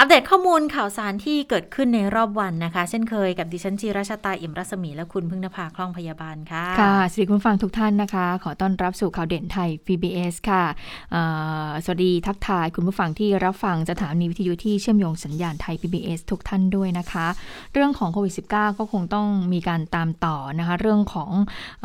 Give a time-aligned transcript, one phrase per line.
[0.00, 10.64] อัปเดตข้อมูลข่าวสารที่เกิดขึ้นในรอบวันนะคะ เช่นเคยกับดิฉันจีราชาตาอิ่มรัศมีและคุณพึ่งนภาคล่องพยาบาลค่ะ ค่ะสวัสดีคุณผู้ฟังทุกท่านนะคะ ขอต้อนรับสู่ข่าวเด่นไทย PBS ค่ะ
[11.12, 11.22] เอ่
[11.66, 17.26] อสวัสดีทักทายคุณผู้ฟังที่รับฟังสถานีวิทยุที่เชื่อมโยงสัญญาณไทย PBS ทุกท่านด้วยนะคะ
[17.72, 21.30] เรื่องของโควิด -19 ก็คงต้องมีการตามต่อนะคะ เรื่องของ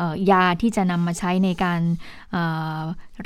[0.00, 1.80] ออยาที่จะนำมาใช้ในการ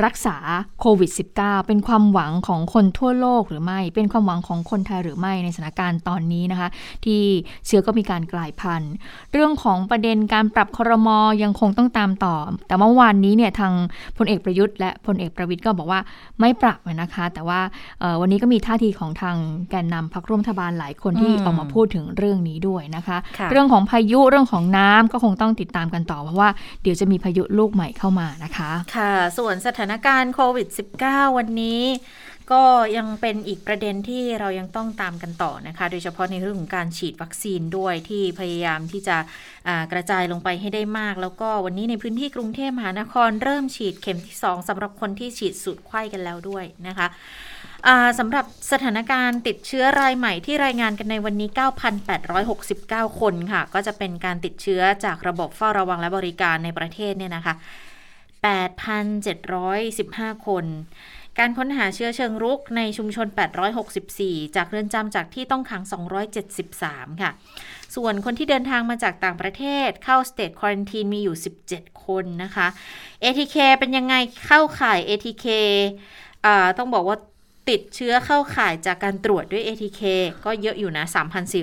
[0.05, 0.37] รักษา
[0.81, 6.69] โควิด -19 เป็นความหวังของคนทั่วโลกหรือไม่ เป็นความหวังของคนไทยหรือไม่ในสถานการณ์ตอนนี้นะคะ
[7.05, 7.21] ที่
[7.67, 8.93] เชื้อก็มีการกลายพันธุ์
[9.33, 11.09] เรื่องของประเด็นการปรับครม
[11.43, 13.73] ยังคงต้องตามต่อ แต่เมื่อวานนี้เนี่ยทาง
[14.17, 16.01] พลเอกประยุทธ์และพลเอกประวิทย์ก็บอกว่า
[16.41, 17.61] ไม่ปรับนะคะ แต่ว่า
[18.01, 19.37] เอ่อวันนี้ก็มีท่าทีของทาง
[19.71, 26.49] แกนนำพรรคร่วมรัฐบาลหลายคนที่อืมออกมาพูดถึงเรื่องนี้ด้วยนะคะค่ะเรื่องของพายุเรื่องของน้ำก็คงต้องติดตามกันต่อเพราะว่า
[26.83, 30.69] เดี๋ยวจะมีพายุลูกใหม่เข้ามานะคะ ค่ะ ส่วนสถานการณ์โควิด
[31.03, 31.83] -19 วันนี้
[32.53, 39.17] ก็ยังเป็นอีกประเด็นที่เรายังต้องตามกันต่อนะคะ โดยเฉพาะในเรื่องของการฉีดวัคซีนด้วยที่พยายามที่จะ
[39.93, 47.07] กระจายลงไปให้ได้มาก แล้วก็วันนี้ในพื้นที่กรุงเทพมหานครเริ่มฉีดเข็มที่ 2สำหรับคนที่ฉีดสูตรไข้กันแล้วด้วยนะคะ
[48.19, 51.49] สำหรับสถานการณ์ติดเชื้อรายใหม่ที่รายงานกันในวันนี้
[52.15, 57.55] 9,869 คนค่ะ ก็จะเป็นการติดเชื้อจากระบบเฝ้าระวังและบริการในประเทศเนี่ยนะคะ
[58.47, 60.65] 8,715 คน
[61.39, 63.27] การค้นหาเชื้อเชิงรุกในชุมชน
[63.91, 65.83] 864 จากเรือนจำจากที่ต้องขัง
[66.53, 67.31] 273 ค่ะ
[67.95, 71.37] ส่วนคนที่เดินทางมาจากต่างประเทศเข้าสเต e คว a นตีนมีอยู่
[71.71, 72.67] 17 คนนะคะ
[73.23, 74.15] ATK เป็นยังไง
[74.47, 75.47] เข้าข่าย ATK
[76.79, 77.17] ต้องบอกว่า
[77.69, 80.03] ติดเชื้อเข้าข่ายจากการตรวจด้วย ATK
[80.45, 81.05] ก็เยอะอยู่นะ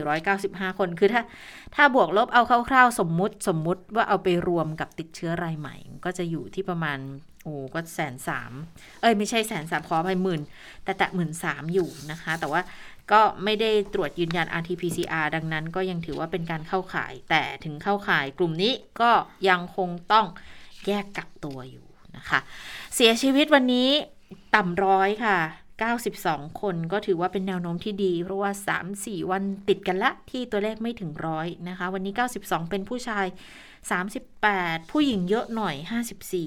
[0.05, 1.21] 3,495 คน คือถ้า
[1.75, 5.75] ถ้าบวกลบเอาคร่าวๆ สมมุติ สมมุติว่าเอาไปรวมกับติดเชื้อรายใหม่
[6.05, 6.99] ก็จะอยู่ที่ประมาณ
[7.43, 8.51] โอ้ ก็แสนสาม
[9.01, 10.41] เอ้ย ไม่ใช่แสนสามขอไปหมื่น
[10.83, 12.61] แต่แตะหมื่นสามอยู่นะคะ แต่ว่า
[13.11, 19.11] ก็ไม่ได้ตรวจยืนยัน RT-PCR ดังนั้นก็ยังถือว่าเป็นการเข้าข่าย แต่ถึงเข้าข่ายกลุ่มนี้ก็
[19.49, 20.25] ยังคงต้อง
[20.87, 21.85] แยกกักตัวอยู่
[22.17, 22.39] นะคะ
[22.95, 23.89] เสียชีวิตวันนี้
[24.55, 25.37] ต่ำร้อยค่ะ
[25.85, 28.51] 92 คนก็ถือว่าเป็นแนวโน้มที่ดี เพราะว่า
[28.91, 33.25] 3-4 วันติดกันละที่ตัวเลขไม่ถึงร้อยนะคะ วันนี้ 92 เป็นผู้ชาย
[34.09, 35.75] 38 ผู้หญิงเยอะหน่อย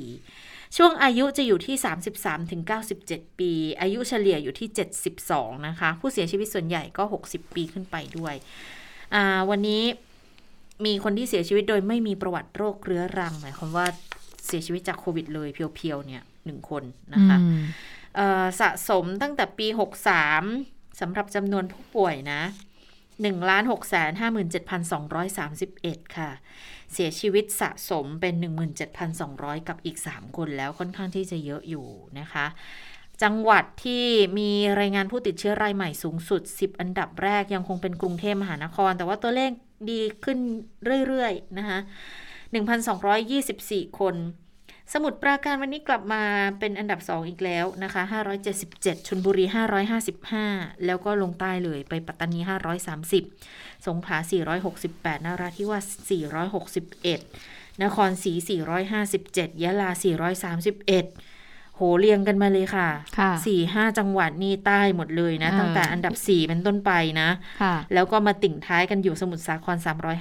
[0.02, 1.76] 54 ช่วงอายุจะอยู่ที่
[2.14, 2.62] 33ถึง
[3.00, 4.68] 97 ปี อายุเฉลี่ยอยู่ที่
[5.16, 8.34] 72 นะคะ ผู้เสียชีวิตส่วนใหญ่ก็ 60 ปีขึ้นไปด้วย
[9.50, 9.82] วันนี้
[10.84, 13.86] มีคนที่เสียชีวิตโดยไม่มีประวัติโรคเรื้อรังหมายความว่า
[14.46, 16.82] เสียชีวิตจากโควิดเลยเพียวๆเนี่ยหนึ่งคน
[17.14, 17.38] นะคะ
[18.60, 19.66] สะสมตั้งแต่ปี
[20.32, 22.42] 63สำหรับจำนวนผู้ป่วยนะ
[23.20, 23.24] 1
[23.70, 24.30] 6 5 7 2 3
[25.84, 26.30] 1 ค่ะ
[26.92, 28.34] เสียชีวิตสะสมเป็น
[29.00, 31.86] 17,200 กับอีก 3 คนแล้วค่อนข้างที่จะเยอะอยู่
[32.18, 32.46] นะคะ
[33.22, 34.04] จังหวัดที่
[34.38, 34.50] มี
[34.80, 39.50] รายงานผู้ติดเชื้อรายใหม่สูงสุด 10 อันดับแรกยังคงเป็นกรุงเทพมหานคร แต่ว่าตัวเลข
[39.90, 40.38] ดีขึ้น
[41.06, 41.78] เรื่อย ๆ นะคะ
[43.28, 44.14] 1,224 คน
[44.94, 46.22] สมุทรปราการวันนี้กลับมา
[46.58, 48.02] เป็นอันดับ 2 อีกแล้วนะคะ
[48.56, 49.44] 577ชลบุรี
[50.14, 52.38] 555 แล้วก็ลงใต้เลยไปปัตตานี
[53.12, 54.18] 530 สงขลา
[54.72, 55.86] 468นราธิวาส
[57.00, 58.32] 461 นครศรี
[58.98, 59.90] 457 ยะลา
[60.58, 67.28] 431 โหเรียงกันมาเลยค่ะค่ะสี่ห้าจังหวัดนี่ใต้หมดเลยนะอ่าตั้งแต่อันดับ 4 เป็นต้นไปนะ
[67.62, 69.76] ค่ะแล้วก็มาติ่งท้ายกันอยู่สมุทรสาคร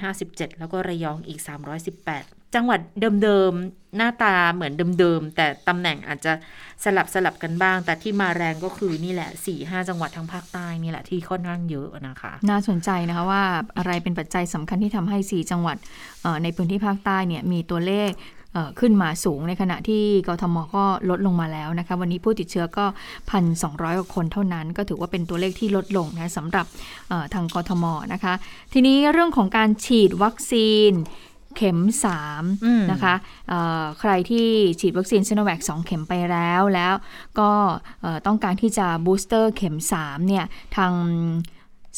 [0.08, 2.80] 357 แล้วก็ระยองอีก 318 จังหวัด
[3.22, 6.32] เดิมๆ หน้าตาเหมือนเดิมๆ แต่ตำแหน่งอาจจะ
[6.84, 13.42] สลับสลับกันบ้าง แต่ที่มาแรงก็คือนี่แหละ4-5จังหวัดทางภาคใต้นี่แหละที่ค่อนข้างเยอะนะคะ น่าสนใจนะคะว่า
[13.78, 15.76] อะไรเป็นปัจจัยสำคัญที่ทำให้ 4 จังหวัด
[16.42, 18.10] ในพื้นที่ภาคใต้เนี่ยมีตัวเลข
[18.80, 22.86] ขึ้นมาสูงในขณะที่กทมก็ลดลงมาแล้วนะคะ วันนี้ผู้ติดเชื้อก็
[23.42, 26.66] 1,200กว่าคนเท่านั้น ก็ถือว่าเป็นตัวเลขที่ลดลงนะสำหรับ
[27.34, 28.34] ทางกทมนะคะ
[28.72, 30.92] ทีนี้เรื่องของการฉีดวัคซีน
[31.56, 31.78] เข็ม
[32.64, 33.14] อืม3 นะคะ
[33.48, 34.46] เอ่อใครที่
[34.80, 36.94] ฉีดวัคซีนซ i โนแวค2เข็มไปแล้วแล้ว
[37.38, 37.50] ก็
[38.02, 40.44] เอ่อต้องการที่จะบูสเตอร์เข็ม 3 เนี่ย
[40.76, 40.92] ทาง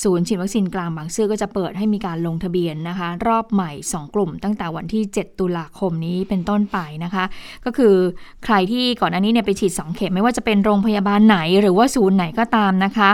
[0.02, 7.24] ศูนย์ฉีดวัคซีนกลางบางซื่อก็จะเปิดให้มีการลงทะเบียนนะคะ รอบใหม่ 2 กลุ่ม ตั้งแต่วันที่ 7 ตุลาคมนี้เป็นต้นไปนะคะ
[7.64, 7.94] ก็คือ
[8.44, 13.10] ใครที่ก่อนหน้านี้เนี่ยไปฉีด 2 เข็มไม่ว่าจะเป็นโรงพยาบาลไหน หรือว่าศูนย์ไหนก็ตามนะคะ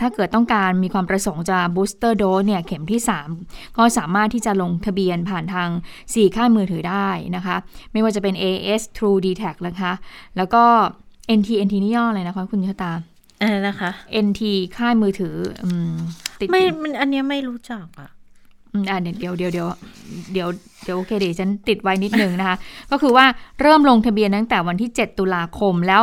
[0.00, 3.00] ถ้าเกิดต้องการมีความประสงค์จะบูสเตอร์โดสเนี่ยเข็มที่
[3.38, 5.68] 3 ก็สามารถที่จะลงทะเบียนผ่านทาง
[6.02, 7.56] 4 ค่ายมือถือได้นะคะ
[7.92, 9.92] ไม่ว่าจะเป็น AS True d t a c นะคะ
[10.36, 10.64] แล้วก็
[11.38, 12.92] NT NT นี่ย่ออะไรนะคะคุณชะตา
[13.42, 13.90] อะไรนะคะ
[14.26, 14.42] NT
[14.76, 15.94] ค่ายมือถืออืม
[16.40, 18.10] ติดไม่มันอันนี้ไม่รู้จักอะ
[18.88, 19.68] อ่าเดี๋ยวเดี๋ยวเดี๋ยว
[20.32, 20.48] เดี๋ยว
[20.84, 22.56] เดี๋ยวโอเคเดี๋ยวฉันติดไว้นิดนึงนะคะ
[22.90, 23.26] ก็คือว่า
[23.60, 26.02] เริ่มลงทะเบียนตั้งแต่วันที่ 7 ตุลาคมแล้ว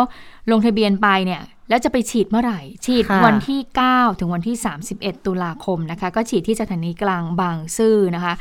[0.52, 4.56] ลงทะเบียนไปเนี่ย แล้วจะไปฉีดเมื่อไหร่ ฉีดวันที่ 9 ถึงวันที่
[4.92, 8.34] 31 ตุลาคมนะคะ ก็ฉีดที่สถานีกลางบางซื่อนะคะ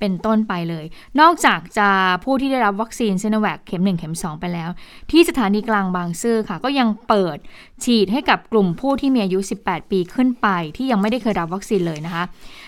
[0.00, 0.84] เป็นต้นไปเลย
[1.20, 1.88] นอกจากจะ
[2.24, 4.70] ผู้ที่ได้รับวัคซีนซีโนแวคเข็ม 1 เข็ม 2 ไปแล้ว
[5.10, 7.36] ที่สถานีกลางบางซื่อค่ะ ก็ยังเปิด
[7.84, 12.24] ฉีดให้กับกลุ่มผู้ที่มีอายุ 18 ปีขึ้นไป ที่ยังไม่ได้เคยรับวัคซีนเลยนะคะ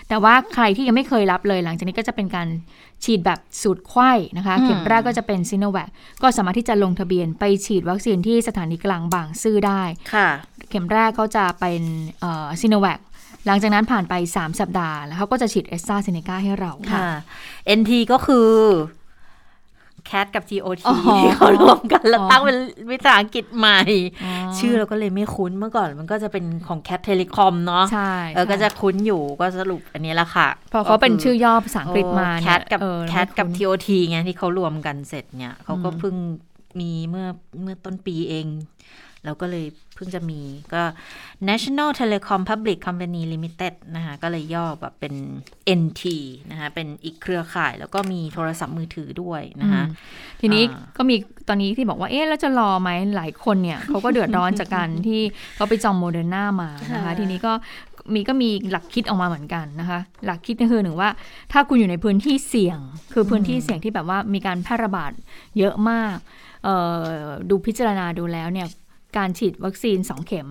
[0.09, 2.47] แต่ว่าใครที่ยังไม่เคยรับเลย หลังจากนี้ก็จะเป็นการ
[3.03, 5.89] ฉีดแบบสูตรไข้นะคะ เข็มแรกก็จะเป็นซีโนแวค
[6.21, 9.81] ก็สามารถที่จะลงทะเบียนไปฉีดวัคซีนที่สถานีกลางบางซื่อได้
[10.13, 10.29] ค่ะ
[10.69, 11.81] เข็มแรกเขาจะเป็น
[12.61, 12.99] ซีโนแวค
[13.45, 17.01] หลังจากนั้นผ่านไป 3 สัปดาห์ แล้วเขาก็จะฉีดแอสตราเซเนกาให้เราค่ะ
[17.79, 18.49] NT ก็คือ
[20.07, 20.83] CAT กับ TOT
[21.37, 22.57] เขารวมกัน แล้วตั้งเป็น
[22.89, 23.79] วิสาหกิจใหม่
[24.59, 36.15] ชื่อเราก็เลยไม่คุ้นเมื่อก่อนมันก็จะเป็นของ CAT Telecom เนาะใช่เออก็จะคุ้นอยู่ก็สรุปอันนี้ละค่ะ พอเขาเป็นชื่อย่อภาษาอังกฤษมาแคทกับแคทกับ TOT ไงที่เขารวมกันเสร็จเนี่ยเขาก็เพิ่ง
[36.79, 37.27] มีเมื่อ
[37.61, 38.45] เมื่อต้นปีเอง
[39.27, 39.65] แล้วก็เลย
[39.95, 40.41] เพิ่งจะมี
[40.73, 40.83] ก็
[41.49, 45.13] National Telecom Public Company Limited นะคะก็เลยย่อแบบเป็น
[45.79, 46.03] NT
[46.51, 49.83] นะคะเป็นอีกเครือข่ายแล้วก็มีโทรศัพท์มือถือด้วยนะคะ
[50.41, 50.63] ทีนี้
[50.97, 51.15] ก็มี
[51.47, 55.21] ตอนนี้ที่บอกว่า เอ๊ะ แล้วจะรอไหมหลายคนเนี่ยเขาก็เดือดร้อนจากการที่
[55.55, 57.53] เขาไปจองโมเดอร์นามานะคะทีนี้ก็
[58.13, 61.09] มีก็มีหลักคิดออกมาเหมือนกันนะคะ หลักคิดก็คือหนึ่งว่า
[61.51, 62.79] ถ้าคุณอยู่ในพื้นที่เสี่ยง
[63.13, 65.11] คือพื้นที่เสี่ยงที่แบบว่ามีการแพร่ระบาด
[65.57, 66.17] เยอะมาก
[67.49, 68.67] ดูพิจารณาดูแล้วเนี่ย
[69.17, 70.49] การฉีดวัคซีน 2 เข็ม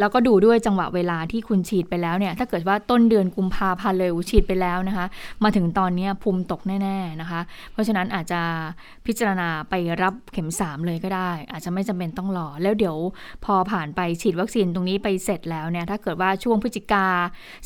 [0.00, 5.06] แล้วก็ดูด้วยจังหวะเวลาที่คุณฉีดไปแล้วเนี่ย ถ้าเกิดว่าต้นเดือนกุมภาพันธ์เลยฉีดไปแล้วนะคะ
[5.44, 7.40] มาถึงตอนนี้ภูมิตกแน่ ๆนะคะ
[7.72, 8.40] เพราะฉะนั้นอาจจะ
[9.06, 12.96] พิจารณาไปรับเข็ม 3 เลยก็ได้ อาจจะไม่จำเป็นต้องรอ แล้วเดี๋ยว
[13.44, 17.06] พอผ่านไปฉีดวัคซีนตรงนี้ไปเสร็จแล้วเนี่ย ถ้าเกิดว่าช่วงพฤศจิกา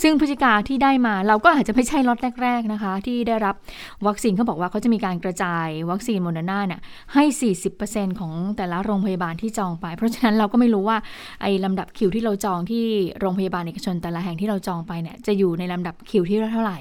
[0.03, 3.55] ซึ่งพฤศจิกาที่ได้มา เราก็อาจจะไม่ใช่ล็อตแรก ๆนะคะ ที่ได้รับ
[4.07, 6.81] วัคซีนเขาบอกว่าเขาจะมีการกระจายวัคซีนโมเดอร์นาเนี่ย
[7.15, 7.25] ให้
[7.73, 10.97] 40%ของแต่ละโรงพยาบาลที่จองไป เพราะฉะนั้นเราก็ไม่รู้ว่า
[11.43, 12.85] ไอ้ลำดับคิวที่เราจองที่
[13.21, 16.79] โรงพยาบาลเอกชนแต่ละแห่งที่เราจองไปเนี่ยจะอยู่ในลำดับคิวที่เท่าไหร่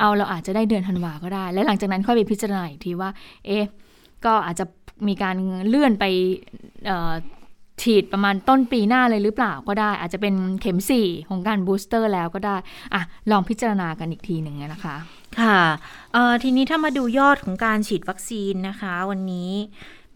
[0.00, 3.10] เอาเราอาจจะได้เดือนธันวาก็ได้ และหลังจากนั้นค่อยไปพิจารณาอีกทีว่า
[3.46, 3.64] เอ๊ะ
[4.24, 4.64] ก็อาจจะ
[5.08, 5.36] มีการ
[5.68, 6.04] เลื่อนไป
[7.82, 12.56] ฉีดประมาณต้นปีหน้าเลยหรือเปล่าก็ได้ อาจจะเป็นเข็มสี่ของการบูสเตอร์แล้วก็ได้
[12.94, 14.96] อะลองพิจารณากันอีกทีหนึ่งนะคะ
[15.40, 15.60] ค่ะ
[16.42, 19.50] ทีนี้ถ้ามาดูยอดของการฉีดวัคซีนนะคะ วันนี้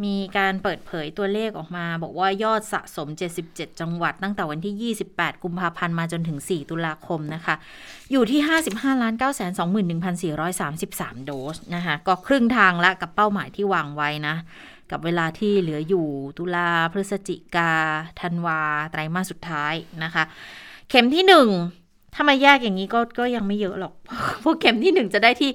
[0.04, 3.08] มีการเปิดเผยตัวเลขออกมา บอกว่ายอดสะสม
[3.44, 7.54] 77 จังหวัด ตั้งแต่วันที่ 28 กุมภาพันธ์มาจนถึง 4 ตุลาคมนะคะ
[8.12, 9.48] อยู่ที่ 55ล้าน9 2 1 4
[10.60, 14.36] 3 3 โดสนะคะก็ครึ่งทางละกับเป้าหมายที่วางไว้นะ
[14.90, 16.06] กับเวลาที่เหลืออยู่
[16.38, 17.72] ตุลาพฤศจิกา
[18.20, 18.60] ธันวา
[18.90, 19.74] ไตรมาสสุดท้าย
[20.04, 20.24] นะคะ
[20.88, 21.79] เข็มที่ 1
[22.14, 23.94] ถ้ามาแยกอย่างนี้ก็ก็ยังไม่เยอะหรอก
[24.40, 25.50] เพราะเข็มที่1จะได้ที่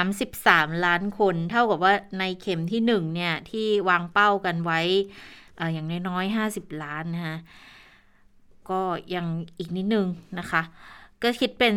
[0.00, 4.80] 33ล้านคน เท่ากับว่าในเข็มที่1เนี่ย ที่วางเป้ากันไว้
[5.74, 7.38] อย่างน้อยๆ50ล้านนะคะ
[8.70, 8.80] ก็
[9.14, 9.26] ยัง
[9.58, 10.06] อีกนิดนึง
[10.38, 10.62] นะคะ
[11.22, 11.74] ก็คิดเป็น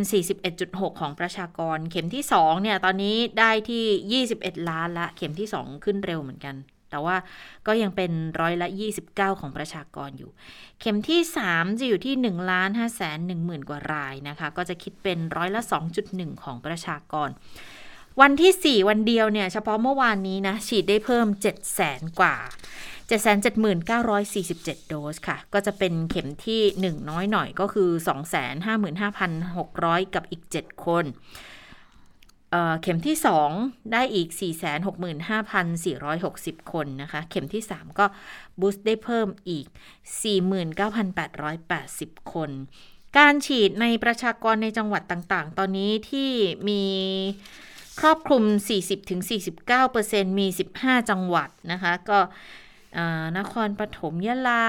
[0.50, 6.56] 41.6 ของประชากร เข็มที่ 2 เนี่ย ตอนนี้ได้ที่ 21 ล้านละ เข็มที่ 2 ขึ้นเร็วเหมือนกัน
[6.90, 7.16] แต่ว่า
[7.68, 8.68] ก็ยังเป็นร้อยละ
[9.04, 10.32] 29 ของประชากรอยู่
[10.80, 15.62] เข็มที่ 3 จะอยู่ที่1ล้าน5แสน1หมื่นกว่ารายนะคะ ก็จะคิดเป็นร้อยละ
[16.02, 17.30] 2.1 ของประชากร
[18.22, 22.36] วันที่ 4 วันเดียวเนี่ยเฉพาะเมื่อวานนี้นะ ฉีดได้เพิ่ม 7 0 0แสนกว่า
[23.10, 27.90] 779,447โดสค่ะ ก็จะเป็นเข็มที่ 1 น้อยหน่อยก็คือ
[29.18, 31.06] 255,600 กับอีก 7 คน
[32.82, 33.18] เข็มที่
[33.54, 34.30] 2 ได้อีก
[35.46, 38.06] 465,460 คนนะคะ เข็มที่ 3 ก็
[38.60, 39.66] บูสต์ได้เพิ่มอีก
[40.98, 42.52] 49,880 คน
[43.18, 46.32] การฉีดในประชากรในจังหวัดต่างๆ ตอนนี้ที่
[46.70, 46.84] มี
[48.00, 48.44] ครอบคลุม
[49.62, 52.20] 40-49%มี 15 จังหวัดนะคะ ก็
[53.38, 54.66] นครปฐมยะลา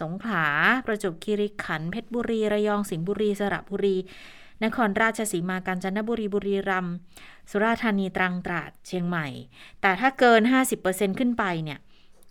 [0.00, 0.46] สงขลา
[0.86, 3.96] ประจวบคีรีขันธ์เพชรบุรี ระยอง สิงห์บุรี สระบุรี
[4.64, 6.94] นครราชสีมากาญจนบุรีบุรีรัมย์
[7.50, 9.26] สุราษฎร์ธานีตรังตราดเชียงใหม่
[9.80, 10.40] แต่ถ้าเกิน
[10.80, 11.78] 50%ขึ้นไปเนี่ย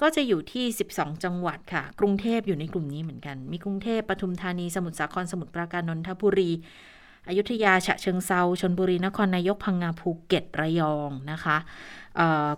[0.02, 6.52] ก็จะอยู่ที่ 12 จังหวัดค่ะ กรุงเทพอยู่ในกลุ่มนี้เหมือนกัน มีกรุงเทพปทุมธานี สมุทรสาคร สมุทรปราการ นนทบุรี
[7.28, 11.58] อยุธยา ฉะเชิงเซา ชนบุรี นครนายก พังงา ภูเก็ต ระยองนะคะ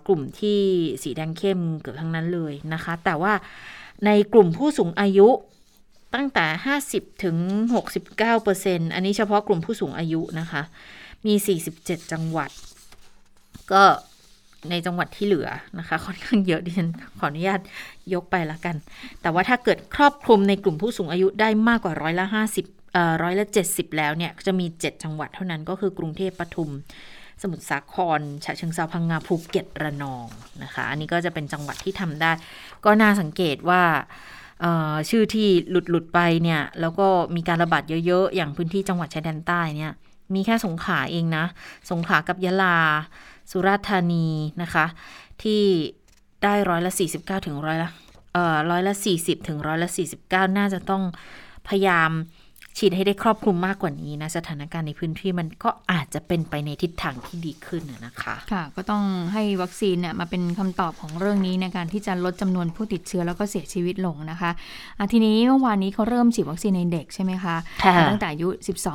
[0.06, 0.60] กลุ่มที่
[1.02, 3.32] สีแดงเข้มเกือบทั้งนั้นเลยนะคะ แต่ว่า
[4.06, 5.28] ในกลุ่มผู้สูงอายุ
[6.14, 6.46] ตั้งแต่
[6.84, 7.36] 50 ถึง
[7.80, 10.62] 69 เปอร์เซ็นอันนี้เฉพาะกลุ่มผู้สูงอายุนะคะ
[11.26, 11.34] มี
[11.72, 12.50] 47 จังหวัด
[13.72, 13.82] ก็
[14.70, 17.60] ในจังหวัดที่เหลือนะคะ ค่อนข้างเยอะดิฉันขออนุญาต
[18.14, 18.76] ยกไปละกัน
[19.22, 22.26] แต่ว่าถ้าเกิดครอบคลุมในกลุ่มผู้สูงอายุได้มากกว่าร้อยละ
[22.60, 26.70] 50เอ่อร้อยละ 70 แล้วเนี่ย จะมี 7 จังหวัดเท่านั้นก็คือกรุงเทพปทุม
[27.42, 30.26] สมุทรสาครฉะเชิงเซาพังงาภูเก็ตระนอง
[30.62, 32.32] นะคะ อันนี้ก็จะเป็นจังหวัดที่ทำได้
[32.84, 33.82] ก็น่าสังเกตว่า
[35.10, 37.06] ชื่อที่หลุดหลุดไปเนี่ย แล้วก็
[37.36, 39.92] มีการระบาดเยอะๆ อย่างพื้นที่จังหวัดชายแดนใต้เนี่ย
[40.34, 41.44] มีแค่สงขลาเองนะ
[41.90, 42.76] สงขลากับยะลา
[43.50, 44.28] สุราษฎร์ธานี
[44.62, 44.86] นะคะ
[45.42, 45.62] ที่
[46.42, 47.90] ได้ร้อยละ 49 ถึงร้อยละ
[48.32, 49.88] เอ่อร้อยละ 40 ถึงร้อยละ
[50.22, 51.02] 49 น่าจะต้อง
[51.68, 52.10] พยายาม
[52.78, 67.56] ฉีดให้ได้ครอบคลุมมากกว่านี้นะ สถานการณ์ในพื้นที่มันก็อาจจะเป็นไปในทิศทางที่ดีขึ้นนะคะค่ะ ก็ต้องให้วัคซีนเนี่ยมาเป็นคำตอบของเรื่องนี้ในการที่จะลดจำนวนผู้ติดเชื้อแล้วก็เสียชีวิตลงนะคะะทีนี้เมื่อวานนี้เขาเริ่มฉีดวัคซีนในเด็กใช่ไหมคะ
[68.08, 68.48] ตั้งแต่อายุ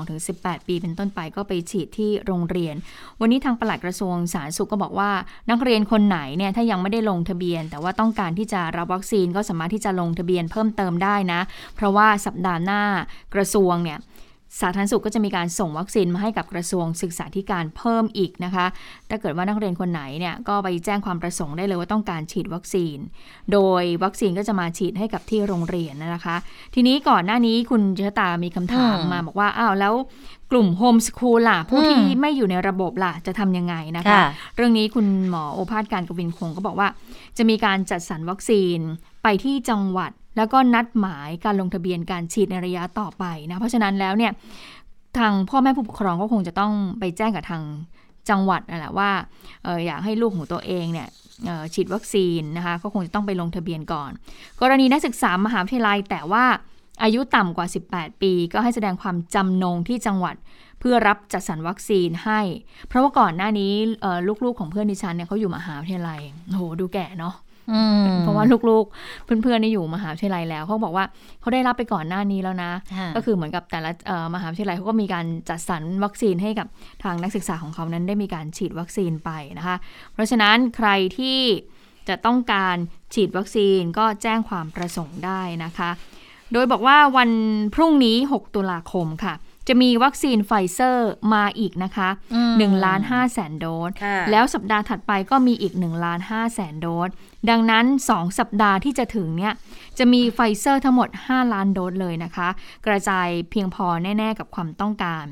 [0.09, 2.75] 12-18 ปีเป็นต้นไปก็ไปฉีดที่โรงเรียน
[3.21, 5.11] วันนี้ทางปลัดกระทรวงสาธารณสุขก็บอกว่า
[5.49, 11.41] นักเรียนคนไหนเนี่ยถ้ายังไม่ได้ลงทะเบียน แต่ว่าต้องการที่จะรับวัคซีนก็สามารถที่จะลงทะเบียนเพิ่มเติมได้นะ
[11.75, 12.81] เพราะว่าสัปดาห์หน้า
[13.35, 13.99] กระทรวงเนี่ย
[14.59, 18.65] สาธารณสุขก็จะมีการส่งวัคซีนมาให้กับกระทรวงศึกษาธิการเพิ่มอีกนะคะ
[19.09, 22.97] ถ้าเกิดว่านักเรียนคนไหนเนี่ยก็ไปแจ้งความประสงค์ได้เลยว่าต้องการฉีดวัคซีน
[23.53, 26.35] โดยวัคซีนก็จะมาฉีดให้กับที่โรงเรียนนะคะ
[26.75, 29.93] ทีนี้ก่อนหน้านี้คุณเชตามีคำถามมาบอกว่าอ้าวแล้ว
[30.51, 34.21] กลุ่มโฮมสคูลล่ะ ผู้ที่ไม่อยู่ในระบบล่ะ จะทำยังไงนะคะ
[34.55, 36.87] เรื่องนี้คุณหมอโอภาสการกวินคงก็บอกว่า
[37.37, 38.79] จะมีการจัดสรรวัคซีน
[39.23, 44.31] ไปที่จังหวัด แล้วก็นัดหมายการลงทะเบียนการฉีดในระยะต่อไปนะ เพราะฉะนั้นแล้วเนี่ย
[45.17, 47.63] ทางพ่อแม่ผู้ปกครองก็คงจะต้องไปแจ้งกับทาง
[48.29, 49.11] จังหวัดนั่นแหละว่า
[49.65, 51.07] อออยากให้ลูกของตัวเองเนี่ย
[51.73, 54.11] ฉีดวัคซีนนะคะก็คงจะต้องไปลงทะเบียนก่อน
[54.61, 56.45] กรณีนักศึกษามหาวิทยาลัยแต่ว่า
[57.03, 60.35] อายุต่ำกว่า 18 ปี ก็ให้แสดงความจำนงที่จังหวัด
[60.79, 62.41] เพื่อรับจัดสรรวัคซีนให้
[62.87, 63.73] เพราะว่าก่อนหน้านี้
[64.45, 66.19] ลูกๆของเพื่อนดิฉันเนี่ยเขาอยู่มหาวิทยาลัย
[66.55, 67.35] โหดูแก่เนาะ
[68.21, 71.05] เพราะว่าลูกๆ เพื่อนๆนี่อยู่มหาวิทยาลัยแล้วเขาบอกว่า
[71.41, 72.71] เขาได้รับไปก่อนหน้านี้แล้วนะ
[73.15, 73.91] ก็คือเหมือนกับแต่ละ
[74.35, 76.67] มหาวิทยาลัยเขาก็มีการจัดสรรวัคซีนให้กับ
[77.03, 79.75] ทางนักศึกษาของเขานั้นได้มีการฉีดวัคซีนไปนะคะ
[80.13, 81.39] เพราะฉะนั้นใครที่
[82.09, 82.75] จะต้องการ
[83.13, 85.89] ฉีดวัคซีนก็แจ้งความประสงค์ได้นะคะ
[86.53, 87.29] โดยบอกว่าวัน
[87.75, 89.33] พรุ่งนี้ 6 ตุลาคมค่ะ
[89.69, 92.09] จะมีวัคซีนไฟเซอร์มาอีกนะคะ
[92.47, 93.91] 1ล้าน5แสนโดส
[94.31, 97.09] แล้วสัปดาห์ถัดไปก็มีอีก1ล้าน5แสนโดส
[97.49, 99.53] ดังนั้น 2 สัปดาห์ที่จะถึงเนี่ย
[99.97, 102.49] จะมีไฟเซอร์ทั้งหมด 5 ล้านโดสเลยนะคะ
[102.85, 105.25] กระจายเพียงพอแน่ ๆ กับความต้องการ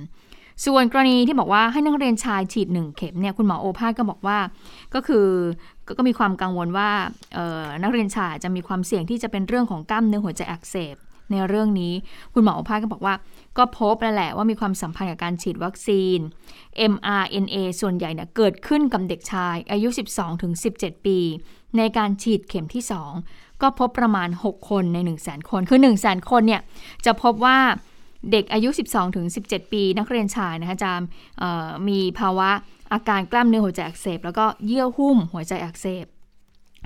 [0.65, 4.38] ส่วนกรณีที่บอกว่าให้นักเรียนชายฉีดหนึ่งเข็มเนี่ยคุณหมอโอภาสก็บอกว่า
[4.94, 5.27] ก็คือ
[5.98, 6.89] ก็มีความกังวลว่า
[7.84, 10.96] นักเรียนชายจะมีความเสี่ยงที่จะเป็นเรื่องของกล้ามเนื้อหัวใจอักเสบ
[11.31, 11.93] ในเรื่องนี้
[12.34, 13.15] คุณหมอโอภาสก็บอกว่า
[13.57, 16.19] ก็พบแล้วแหละว่ามีความสัมพันธ์กับการฉีดวัคซีน
[16.91, 19.88] mRNA ส่วนใหญ่เนี่ยเกิดขึ้นกับเด็กชาย อายุ
[20.48, 21.19] 12-17 ปี
[21.77, 22.84] ในการฉีดเข็มที่
[23.24, 26.15] 2 ก็พบประมาณ 6 คนใน 1 0 0 0 0แคน คือ 1 0 0 0 0
[26.17, 26.62] 0 คนเนี่ย
[27.05, 27.57] จะพบว่า
[28.31, 28.69] เด็กอายุ
[29.22, 30.91] 12-17 ปี นักเรียนชายนะคะจะ
[31.88, 32.50] มีภาวะ
[32.93, 36.05] อาการกล้ามเนื้อหัวใจอักเสบ แล้วก็เยื่อหุ้มหัวใจอักเสบ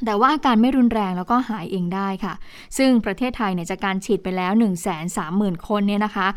[0.06, 2.34] แต่ว่าอาการไม่รุนแรงแล้วก็หายเองได้ค่ะ
[2.78, 4.72] ซึ่งประเทศไทยเนี่ยจากการฉีดไปแล้ว 1 3 0
[5.18, 6.28] 0 0 0 คนเนี่ยนะคะ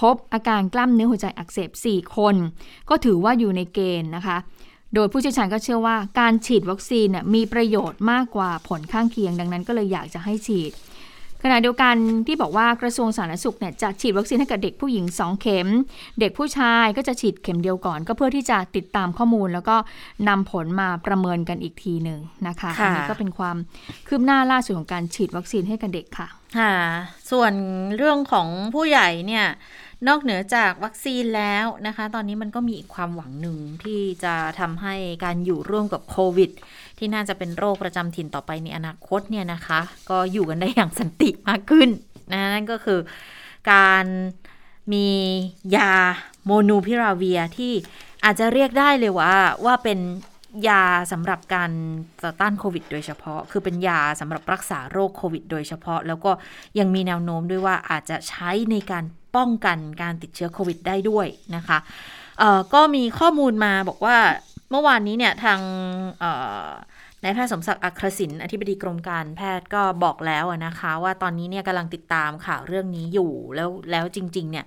[0.00, 2.34] พบอาการกล้ามเนื้อหัวใจอักเสบ 4 คน
[2.88, 4.36] ก็ถือว่าอยู่ในเกณฑ์นะคะ
[4.94, 10.72] โดยผู้เชี่ยวชาญก็เชื่อว่าการฉีดวัคซีนมีประโยชน์มากกว่าผลข้างเคียง ดังนั้นก็เลยอยากจะให้ฉีด
[11.46, 11.96] ขณะเดียวกัน
[12.26, 15.68] ที่บอกว่ากระทรวงสาธารณสุขเนี่ยจะฉีดวัคซีนให้กับเด็กผู้หญิง 2 เข็ม
[16.20, 19.76] เด็กผู้ชายก็จะฉีดเข็มเดียวก่อน ก็เพื่อที่จะติดตามข้อมูล แล้วก็
[20.28, 23.56] นำผลมาประเมินกันอีกทีหนึ่งนะคะอันนี้ก็เป็นความ
[24.08, 26.74] คืบหน้าล่าสุดของการฉีดวัคซีนให้กับเด็กค่ะค่ะ
[27.30, 27.52] ส่วน
[27.96, 29.46] เรื่องของผู้ใหญ่เนี่ย
[30.08, 36.50] นอกเหนือจากวัคซีนแล้วนะคะ ตอนนี้มันก็มีอีกความหวังหนึ่งที่จะทำให้การอยู่ร่วมกับโควิด
[36.98, 41.88] ที่น่าจะเป็นโรคประจำถิ่นต่อไปในอนาคตเนี่ยนะคะ ก็อยู่กันได้อย่างสันติมากขึ้น
[42.32, 43.00] นะนั่นก็คือ
[43.72, 44.04] การ
[44.92, 45.08] มี
[45.76, 45.92] ยา
[46.44, 47.72] โมนูพิราเวียที่
[48.24, 49.34] อาจจะเรียกได้เลยว่า
[49.64, 49.98] ว่าเป็น
[50.68, 51.70] ยาสำหรับการ
[52.22, 56.32] ต่อต้านโควิดโดยเฉพาะ คือเป็นยาสำหรับรักษาโรคโควิดโดยเฉพาะ แล้วก็
[56.78, 59.04] ยังมีแนวโน้มด้วยว่าอาจจะใช้ในการ
[59.36, 61.78] ป้องกันการติดเชื้อโควิดได้ด้วยนะคะ
[62.74, 64.16] ก็มีข้อมูลมาบอกว่า
[64.70, 65.60] เมื่อวานนี้เนี่ยทาง
[67.22, 74.64] นายแพทย์สมศักดิ์อัครศินอธิบดีกรมการแพทย์ก็บอกแล้วนะคะ ว่าตอนนี้เนี่ยกำลังติดตามข่าวเรื่องนี้อยู่แล้วแล้วจริง ๆ เนี่ย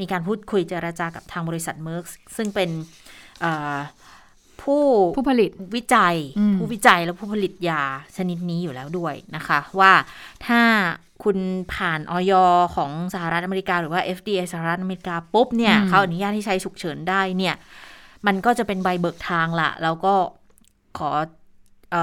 [0.00, 2.04] มีการพูดคุยเจราจากับทางบริษัทเมอร์ก
[2.36, 2.70] ซึ่งเป็น
[4.62, 4.84] ผู้
[5.16, 6.16] ผู้ผลิตวิจัย
[6.58, 7.82] ผู้วิจัยและผู้ผลิตยา
[8.16, 9.92] ชนิดนี้อยู่แล้วด้วยนะคะ ว่า
[10.46, 10.60] ถ้า
[11.24, 11.38] คุณ
[11.74, 12.32] ผ่านออย
[12.76, 17.54] ของสหรัฐอเมริกา หรือว่า FDA สหรัฐอเมริกาปุ๊บเนี่ยเขาอนุญาตที่ใช้ฉุกเฉินได้เนี่ย
[18.26, 20.14] มันก็จะเป็นใบเบิกทางละแล้วก็
[20.98, 21.10] ขอ
[21.94, 21.96] อ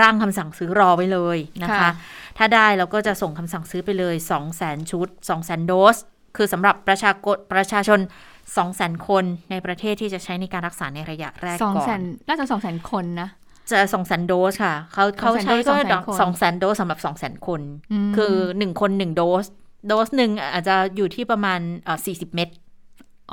[0.00, 1.90] ร่างคำสั่งซื้อรอไว้เลยนะคะ
[2.38, 5.96] ถ้าได้เราก็จะส่งคำสั่งซื้อไปเลย2 0 0 0 0 0 ชุด2 0 0 0 0 โดส
[6.36, 8.00] คือสำหรับประชากรประชาชน
[8.56, 13.28] 2 0 0 0 0 0 คนในประเทศที่จะใช้ในการรักษาในระยะแรกก่อนน่าจะ 2 0 0 0 0 0 คนนะ
[13.70, 15.74] จะสองแสนโดสค่ะ เขาเขาใช้ก็
[16.20, 17.60] สองแสนโดสสำหรับสองแสนคน
[18.16, 19.46] คือหนึ่งคนหนึ่งโดส
[19.88, 22.48] โดสหนึ่งอาจจะอยู่ที่ประมาณเอ่อสี่สิบเม็ด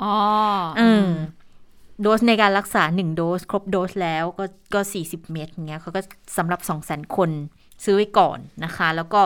[0.02, 0.14] อ๋อ
[0.80, 1.06] อืม
[2.00, 6.00] โดสในการรักษาหนึ่งโดส ครบโดสแล้วก็ก็สี่สิบเม็ดเงี้ยเขาก็
[6.36, 7.30] สำหรับสองแสนคน
[7.84, 9.20] ซื้อไว้ก่อนนะคะ แล้วก็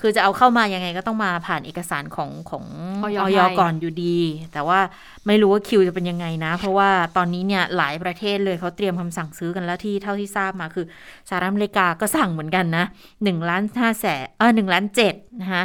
[0.00, 2.64] คือจะเอาเข้ามายังไงก็ต้องมาผ่านเอกสารของของ
[3.02, 4.18] ออยก่อนอยู่ดี
[4.52, 4.80] แต่ว่า
[5.26, 10.86] ไม่รู้ว่าคิวจะเป็นยังไงนะ เพราะว่าตอนนี้เนี่ยหลายประเทศเลยเขาเตรียมคำสั่งซื้อกันแล้วที่เท่าที่ทราบมาคือ
[11.28, 12.84] สหรัฐอเมริกาก็สั่งเหมือนกันนะ
[13.24, 15.64] หนึ่งล้านห้าแสนเออหนึ่งล้านเจ็ดนะคะ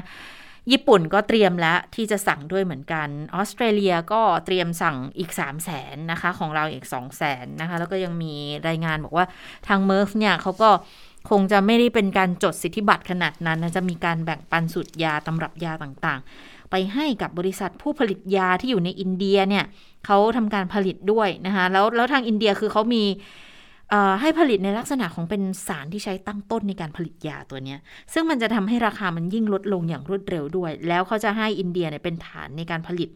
[0.72, 8.34] ญี่ปุ่นก็เตรียมแล้วที่จะสั่งด้วยเหมือนกัน ออสเตรเลียก็เตรียมสั่งอีก 3 0 0แสนนะคะ ของเราอีก 2 0 0แสนนะคะ แล้วก็ยังมี
[8.68, 9.26] รายงานบอกว่า
[9.68, 10.70] ทางเมอร์ฟเนี่ยเขาก็
[11.30, 19.66] คงจะไม่ได้เป็นการจดสิทธิบัตรขนาดนั้นนะจะมีการแบ่งปันสูตรยาตำรับยาต่างๆ ไปให้กับบริษัทผู้ผลิตยาที่อยู่ในอินเดียเนี่ย
[20.06, 23.04] เขาทำการผลิตด้วยนะคะแล้วแล้วทางอินเดียคือเขามี
[24.22, 27.76] ให้ผลิตในลักษณะของเป็นสารที่ใช้ตั้งต้นในการผลิตยาตัวนี้
[28.14, 33.10] ซึ่งมันจะทำให้ราคามันยิ่งลดลงอย่างรวดเร็วด้วย แล้วเขาจะให้อินเดียเนี่ยเป็นฐานในการผลิต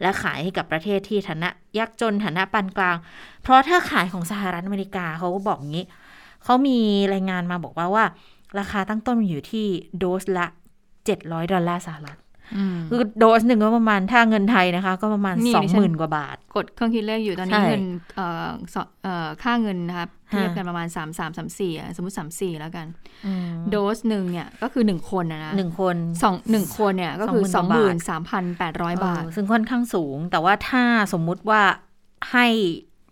[0.00, 2.96] และขายให้กับประเทศที่ฐานะยากจนฐานะปานกลาง
[3.42, 5.86] เพราะถ้าขายของสหรัฐอเมริกาเขาก็บอกงี้
[6.44, 6.78] เขามี
[7.12, 8.04] รายงานมาบอกว่าว่า
[8.58, 9.66] ราคาตั้งต้นอยู่ที่
[9.98, 10.46] โดสละ
[10.96, 12.18] 700 ดอลลาร์สหรัฐ
[12.90, 17.84] คือโดสหนึ่งก็ประมาณถ้าเงินไทยนะคะ ก็ประมาณสองหมื่นกว่าบาท กดเครื่องคิดเลขอยู่ตอนนี้เงิน
[19.42, 22.86] ค่าเงินนะครับเทียบกันประมาณสามสามสามสี่สมมติสามสี่แล้วกัน
[23.70, 31.60] โดสหนึ่งเนี่ยก็คือหนึ่งคนนะหนึ่งคนสองหนึ่งคนเนี่ยก็คือสองหมื่นสามพันแปดร้อยบาท ซึ่งค่อนข้างสูง แต่ว่าถ้าสมมุติว่า
[32.32, 32.46] ให้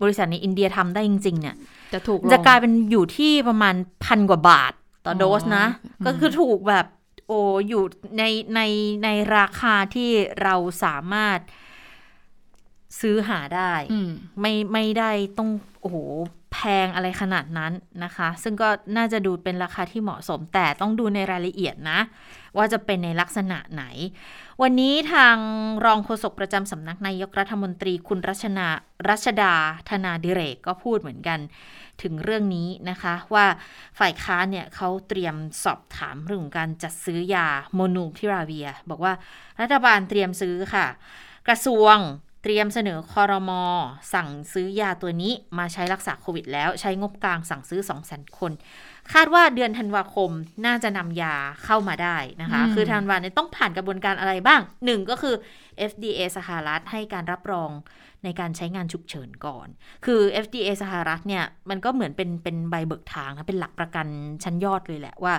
[0.02, 1.56] บริษัทในอินเดียทำได้จริง ๆ เนี่ย
[1.92, 4.72] จะถูกจะกลายเป็นอยู่ที่ประมาณพันกว่าบาท
[5.06, 5.66] ต่อโดสนะ
[6.06, 6.86] ก็คือถูกแบบ
[7.26, 7.84] โอ้อยู่
[8.18, 8.22] ใน
[8.54, 8.60] ใน
[9.04, 10.10] ในราคาที่
[10.42, 11.38] เราสามารถ
[13.00, 13.72] ซื้อหาได้
[14.40, 15.96] ไม่ไม่ได้ต้องโอ้โห
[16.52, 17.72] แพงอะไรขนาดนั้น
[18.04, 21.98] นะคะ ซึ่งก็น่าจะดูเป็นราคาที่เหมาะสม แต่ต้องดูในรายละเอียดนะ
[22.56, 23.84] ว่าจะเป็นในลักษณะไหน
[24.62, 25.36] วันนี้ทาง
[25.84, 28.66] รองโฆษกประจำสำนักนายกรัฐมนตรีคุณรัชนา
[29.08, 29.54] รัชดา
[29.90, 31.38] ธนาดิเรกก็พูดเหมือนกัน
[32.02, 33.46] ถึงเรื่องนี้นะคะ ว่า
[33.98, 39.12] ฝ่ายค้านเนี่ยเขาเตรียมสอบถามเรื่องการจัดซื้อยาโมนูพิราเวีย บอกว่า
[39.60, 40.86] รัฐบาลเตรียมซื้อค่ะ
[41.48, 41.96] กระทรวง
[42.42, 43.62] เตรียมเสนอคอรมอ
[44.14, 48.52] สั่งซื้อยาตัวนี้มาใช้รักษาโควิดแล้วใช้งบกลางสั่งซื้อ 2 0 0 0 0 0คน
[49.12, 50.30] คาดว่าเดือนธันวาคม
[50.66, 55.34] น่าจะนำยาเข้ามาได้นะคะ คือธันวาเนี่ยต้องผ่านกระบวนการอะไรบ้างหนึ่งก็คือ
[55.90, 57.70] FDA สหรัฐให้การรับรอง
[58.24, 59.68] ในการใช้งานฉุกเฉินก่อน
[60.04, 64.06] คือ FDA สหรัฐเนี่ยมันก็เหมือนเป็นเป็นใบเบิกทางนะเป็นหลักประกัน
[64.44, 65.34] ชั้นยอดเลยแหละว่า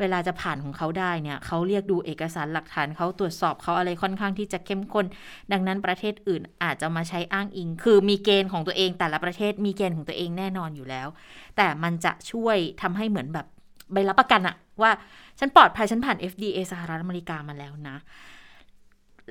[0.00, 5.06] เวลาจะผ่านของเขาได้เนี่ยเขาเรียกดูเอกสารหลักฐานเขาตรวจสอบเขาอะไรค่อนข้างที่จะเข้มข้น
[5.52, 11.08] ดังนั้นประเทศอื่นอาจจะมาใช้อ้างอิง คือมีเกณฑ์ของตัวเองแต่ละประเทศมีเกณฑ์ของตัวเองแน่นอนอยู่แล้ว
[11.56, 13.46] แต่มันจะช่วยทำให้เหมือนแบบ
[13.92, 14.90] ใบรับประกันอะว่า
[15.38, 17.96] ฉันปลอดภัยฉันผ่าน FDA สหรัฐอเมริกามาแล้วนะ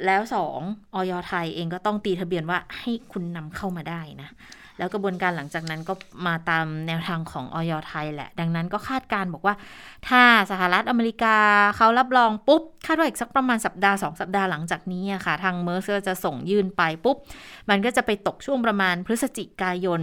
[0.05, 0.59] แล้วสอง
[0.95, 4.29] ออยไทยเองก็ต้องตีทะเบียนว่าให้คุณนำเข้ามาได้นะ
[4.79, 5.93] แล้วกระบวนการหลังจากนั้นก็
[6.27, 9.55] มาตามแนวทางของออยไทยแหละ ดังนั้นก็คาดการบอกว่า
[10.07, 11.37] ถ้าสหรัฐอเมริกา
[11.77, 17.17] เขารับรองปุ๊บ คาดว่าอีกสักประมาณสัปดาห์ 2 สัปดาห์หลังจากนี้ค่ะ ทางเมอร์เซอร์จะส่งยื่นไปปุ๊บ
[17.69, 20.01] มันก็จะไปตกช่วงประมาณพฤศจิกายน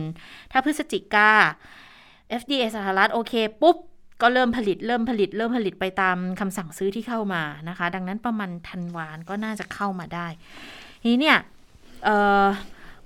[0.52, 1.30] ถ้าพฤศจิกา
[2.40, 3.76] FDA สหรัฐโอเคปุ๊บ
[4.20, 10.26] ก็เริ่มผลิตเริ่มผลิต เริ่มผลิตไปตามคำสั่งซื้อที่เข้ามานะคะ ดังนั้นประมาณธันวานก็น่าจะเข้ามาได้
[11.02, 11.38] ทีนี้เนี่ย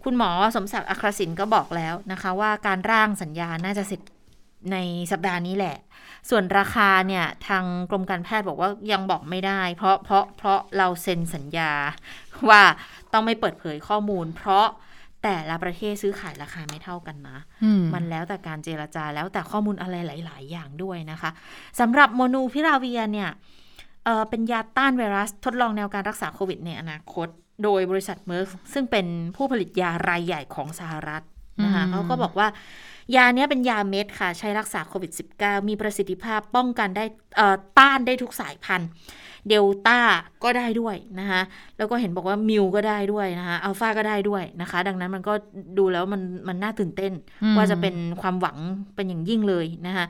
[0.05, 4.01] คุณหมอสมศักดิ์อัครศิลป์ก็บอกแล้วนะคะว่าการร่างสัญญาน่าจะเสร็จ
[4.73, 4.77] ใน
[5.13, 5.77] สัปดาห์นี้แหละ
[6.31, 11.73] ส่วนราคาเนี่ยทางกรมการแพทย์บอกว่ายังบอกไม่ได้ เพราะเพราะเพราะเราเซ็นสัญญา
[12.49, 12.63] ว่า
[13.13, 14.67] ต้องไม่เปิดเผยข้อมูล เพราะ
[15.23, 17.39] แต่ละประเทศซื้อขายราคาไม่เท่ากันนะ
[17.95, 21.31] มันแล้วแต่การเจรจาแล้วแต่ข้อมูลอะไรหลาย ๆ อย่างด้วยนะคะ
[21.81, 23.29] สำหรับโมนูพิราเวียเนี่ย
[24.05, 27.29] เเป็นยาต้านไวรัสทดลองแนวการรักษาโควิดในอนาคต
[27.65, 31.23] โดยบริษัทเมอร์ซึ่งเป็นผู้ผลิตยารายใหญ่ของสหรัฐ
[31.65, 32.49] นะคะเขาก็บอกว่า
[33.17, 37.05] ยาเนี้ยเป็นยาเม็ดค่ะ ใช้รักษาโควิด -19 มีประสิทธิภาพป้องกันได้
[37.79, 38.89] ต้านได้ทุกสายพันธุ์
[39.49, 39.99] เดลต้า
[40.45, 41.41] ก็ได้ด้วยนะคะ
[41.77, 45.33] แล้วก็เห็นบอกว่ามิวก็ได้ด้วยนะคะอัลฟาก็ได้ด้วยนะคะ ดังนั้นมันก็
[45.79, 47.13] ดูแล้วมันมันน่าตื่นเต้น
[47.57, 48.57] ว่าจะเป็นความหวัง
[48.95, 50.07] เป็นอย่างยิ่งเลยนะคะ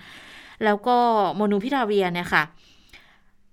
[0.65, 0.97] แล้วก็
[1.37, 2.43] โมนูพิราเวียเนี่ยค่ะ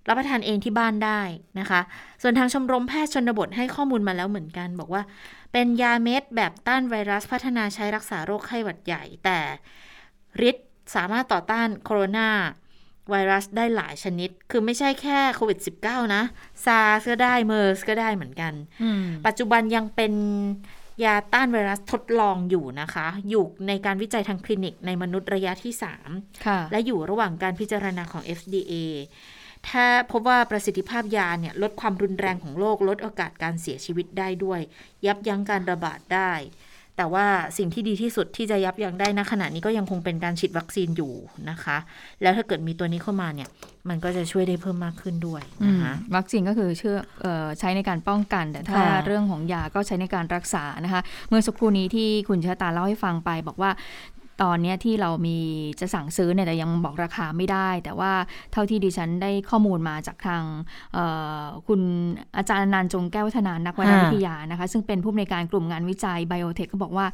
[0.09, 1.21] รับประทานเองที่บ้านได้
[1.59, 1.81] นะคะ
[2.21, 5.03] ส่วนทางชมรมแพทย์ชนบทให้ข้อมูลมาแล้วเหมือนกัน บอกว่า
[5.51, 9.39] เป็นยาเม็ดแบบต้านไวรัสพัฒนาใช้รักษาโรคไข้หวัดใหญ่ แต่
[10.49, 12.29] ฤทธิ์สามารถต่อต้านโคโรนา
[13.09, 16.23] ไวรัสได้หลายชนิด คือไม่ใช่แค่โควิด -19 นะ
[16.65, 18.53] ซาร์สก็ได้เมอร์สก็ได้เหมือนกัน
[19.25, 20.13] ปัจจุบันยังเป็น
[21.05, 25.73] ยาต้านไวรัสทดลองอยู่นะคะ อยู่ในการวิจัยทางคลินิกในมนุษย์ระยะที่
[26.21, 28.73] 3 และอยู่ระหว่างการพิจารณาของ FDA
[29.69, 34.61] ถ้าพบว่าประสิทธิภาพยาเนี่ยลดความรุนแรงของโรคลดโอกาสการเสียชีวิตได้ด้วย
[35.05, 36.31] ยับยั้งการระบาดได้
[36.97, 37.25] แต่ว่า
[37.57, 41.13] สิ่งที่ดีที่สุดที่จะยับยั้งได้ณขณะนี้ก็ยังคงเป็นการฉีดวัคซีนอยู่
[41.49, 41.77] นะคะ
[42.21, 43.49] แล้วถ้าเกิดมีตัวนี้เข้ามาเนี่ย
[43.89, 47.27] มันก็จะช่วยได้เพิ่มมากขึ้นด้วยนะคะวัคซีนก็คือเชื่ออ
[47.59, 53.71] ใช้ในการป้องกัน แต่ถ้าเรื่องของยาก็ใช้ในการรักษานะคะ เมื่อสักครู่นี้ที่คุณชะตาเล่าให้ฟังไปบอกว่า
[54.43, 55.37] ตอนนี้ที่เรามี
[55.79, 58.11] จะสั่งซื้อเนี่ยแต่ยังบอกราคาไม่ได้ แต่ว่า
[58.51, 60.43] เท่าที่ดิฉันได้ข้อมูลมาจากทาง
[61.67, 61.81] คุณ
[62.37, 67.05] อาจารย์นันจงแก้ววัฒนานักวิทยานะคะ ซึ่งเป็นผู้อำนวยการกลุ่มงานวิจัยไบโอเทคเขาบอกว่า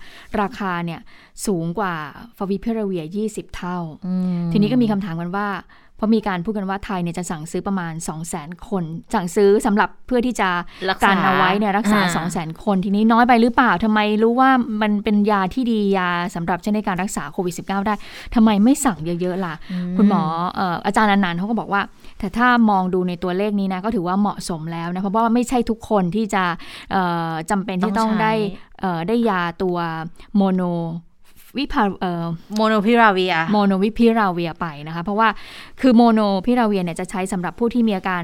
[0.41, 0.99] ราคาเนี่ย
[1.45, 1.95] สูงกว่า
[2.37, 3.77] ฟาวิเพราเวีย 20 เท่า
[4.51, 5.47] ทีนี้ก็มีคำถามกันว่า
[6.01, 8.83] เพราะมีการพูดกันว่าไทยเนี่ยจะสั่งซื้อประมาณ 2 0 0 0 0 0 คน
[9.13, 10.49] สั่งซื้อสำหรับเพื่อที่จะ
[11.03, 14.49] การเอาไว้เนี่ยรักษา2 0 0 0 0 0 คน ทีนี้น้อยไปหรือเปล่าทำไมรู้ว่า
[14.81, 17.93] มันเป็นยาที่ดียาสำหรับใช้ในการรักษาโควิด -19 ได้
[18.35, 19.53] ทำไมไม่สั่งเยอะๆล่ะ
[19.97, 20.21] คุณหมอ
[20.85, 21.81] อาจารย์นันเขาก็บอกว่า
[22.19, 26.43] แต่ถ้ามองดูในตัวเลขนี้นะก็ถือว่าเหมาะสมแล้วนะเพราะว่าไม่ใช่ทุกคนที่จะ
[27.49, 28.33] จำเป็นที่ต้องได้
[29.07, 29.77] ได้ยาตัว
[30.35, 30.61] โมโน
[31.57, 32.23] วิพาเอ่อ
[32.55, 35.27] โมโนพิราเวียโมโนวิพิราเวียไปนะคะ เพราะว่า
[35.81, 38.23] คือโมโนพิราเวียเนี่ยจะใช้สำหรับผู้ที่มีอาการ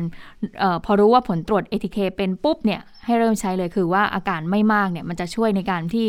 [0.61, 6.05] ออพอรู้ว่าผลตรวจ ATK เป็นปุ๊บเนี่ยให้เริ่มใช้เลยคือว่าอาการไม่มากเนี่ยมันจะช่วยในการที่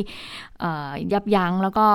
[1.13, 1.87] ยับยั้งแล้วก็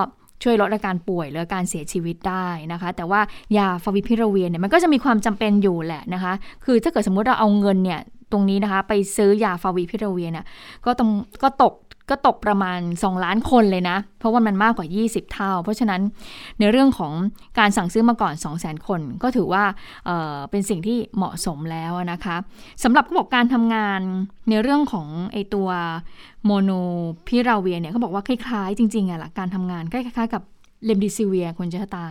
[0.44, 3.22] ช่วยลดอาการป่วยหรือการเสียชีวิตได้นะคะ แต่ว่า
[3.58, 6.34] ยาฟาวิพิราเวียเนี่ยมันก็จะมีความจำเป็นอยู่แหละนะคะ
[6.66, 10.46] คือถ้าเกิดสมมุติเราเอาเงินเนี่ยตรงนี้นะคะ ไปซื้อยาฟาวิพิราเวียเนี่ย
[10.86, 11.10] ก็ต้อง
[11.44, 11.74] ก็ตก
[12.10, 16.02] ก็ตกประมาณ 2 ล้านคนเลยนะ เพราะว่ามันมากกว่า 20 เท่า เพราะฉะนั้น
[16.60, 17.14] ในเรื่องของ
[17.60, 19.64] การสั่งซื้อมาก่อน 2 0 0 0 0 0 คน ก็ถือว่า
[20.06, 22.36] เเป็นสิ่งที่เหมาะสมแล้วนะคะ
[22.84, 24.00] สำหรับเขาบอกการทำงาน
[24.50, 25.70] ในเรื่องของไอตัว
[26.46, 26.72] โมโน
[27.28, 30.44] พิราเวียเนี่ยเขาบอกว่าคล้ายๆ จริงๆอะหลักการทำงานคล้ายๆกับ
[30.86, 32.06] เรมเดซิเวียร์คนเจตา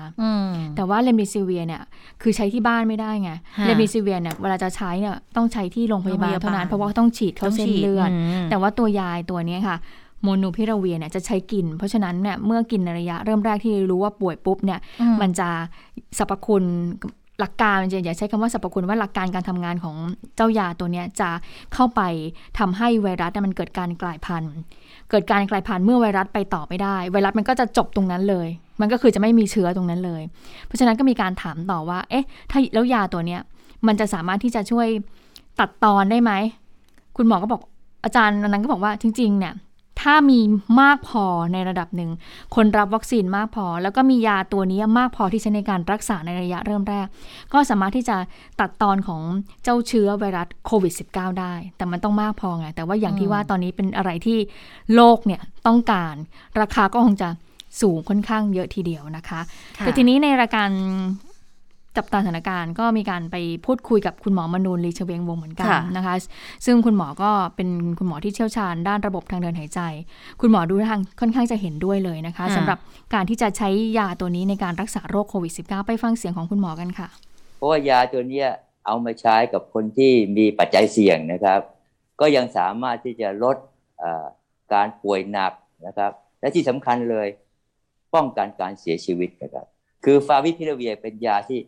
[0.77, 1.83] แต่ว่าเรมเดซิเวียร์เนี่ย
[2.23, 3.31] คือใช้ที่บ้านไม่ได้ไง
[3.67, 8.11] เรมเดซิเวียร์เนี่ยเวลาจะใช้เนี่ยต้องใช้ที่โรงพยาบาลเท่านั้นเพราะว่าต้องฉีดเข้าเส้นเลือด
[8.51, 9.77] แต่ว่าตัวยาตัวนี้ค่ะ
[10.23, 14.81] โมนูพิราเวียเนี่ยจะใช้กิน เพราะฉะนั้นเนี่ยเมื่อกินในระยะเริ่มแรกที่รู้ว่าป่วยปุ๊บเนี่ย
[15.21, 15.49] มันจะ
[16.19, 16.65] สรรพคุณ
[17.41, 19.97] หลักการจะอย่าใช้คำว่าสรรพคุณว่าหลักการการทำงานของ
[20.37, 21.31] เจ้ายาตัวนี้จะ
[21.75, 22.01] เข้าไป
[22.59, 24.55] ทำให้ไวรัสมันเกิดการกลายพันธุ์
[25.13, 28.49] เกิดการกลายพันธุ์เมื่อไวรัสไปต่อไม่ได้ ไวรัสมันก็จะจบตรงนั้นเลย
[28.81, 30.23] มันก็คือจะไม่มีเชื้อตรงนั้นเลย
[30.67, 33.41] เพราะฉะนั้นก็มีการถามต่อว่า เอ๊ะ ถ้าแล้วยาตัวเนี้ย
[33.87, 34.89] มันจะสามารถที่จะช่วย
[35.61, 36.33] ตัดตอนได้ไหม
[37.17, 37.63] คุณหมอก็บอก
[38.05, 39.55] อาจารย์นั้นก็บอกว่าจริงๆเนี่ย
[40.03, 40.41] ถ้ามี
[40.83, 42.11] มากพอในระดับหนึ่ง
[42.55, 47.07] คนรับวัคซีนมากพอ แล้วก็มียาตัวนี้มากพอที่ใช้ในการรักษาในระยะเริ่มแรก
[47.53, 48.17] ก็สามารถที่จะ
[48.61, 49.23] ตัดตอนของ
[49.63, 54.39] เจ้าเชื้อไวรัสโควิด -19 ได้ แต่มันต้องมากพอไง แต่ว่าอย่างที่ว่าตอนนี้เป็นอะไรที่
[54.95, 56.15] โลกเนี่ยต้องการ
[56.61, 57.29] ราคาก็คงจะ
[57.81, 59.41] สูงค่อนข้างเยอะทีเดียวนะคะ
[59.79, 60.71] แต่ทีนี้ในรายการ
[61.97, 66.15] จับตาสถานการณ์ก็มีการไปพูดคุยกับคุณหมอมนูนลีชเวงวงเหมือนกันนะคะ
[66.67, 69.81] ซึ่งคุณหมอก็เป็นคุณหมอที่เชี่ยวชาญด้านระบบทางเดินหายใจ
[70.41, 72.79] คุณหมอดูทางค่อนข้างจะเห็นด้วยเลยนะคะสำหรับ
[73.15, 77.09] การที่จะใช้ยาตัวนี้ในการรักษาโรคโควิด -19 ไปฟังเสียงของคุณหมอกันค่ะ
[77.57, 78.45] เพราะว่ายาตัวนี้
[78.87, 81.61] เอามาใช้กับคนที่มีปัจจัยเสี่ยงนะครับ
[82.21, 83.57] ก็ยังสามารถที่จะลด
[84.75, 85.53] การป่วยหนัก
[85.87, 87.29] นะครับ และที่สำคัญเลย
[88.15, 89.67] ป้องกันการเสียชีวิตนะครับ
[90.05, 91.59] คือฟาวิพิลาเวียเป็นยาที่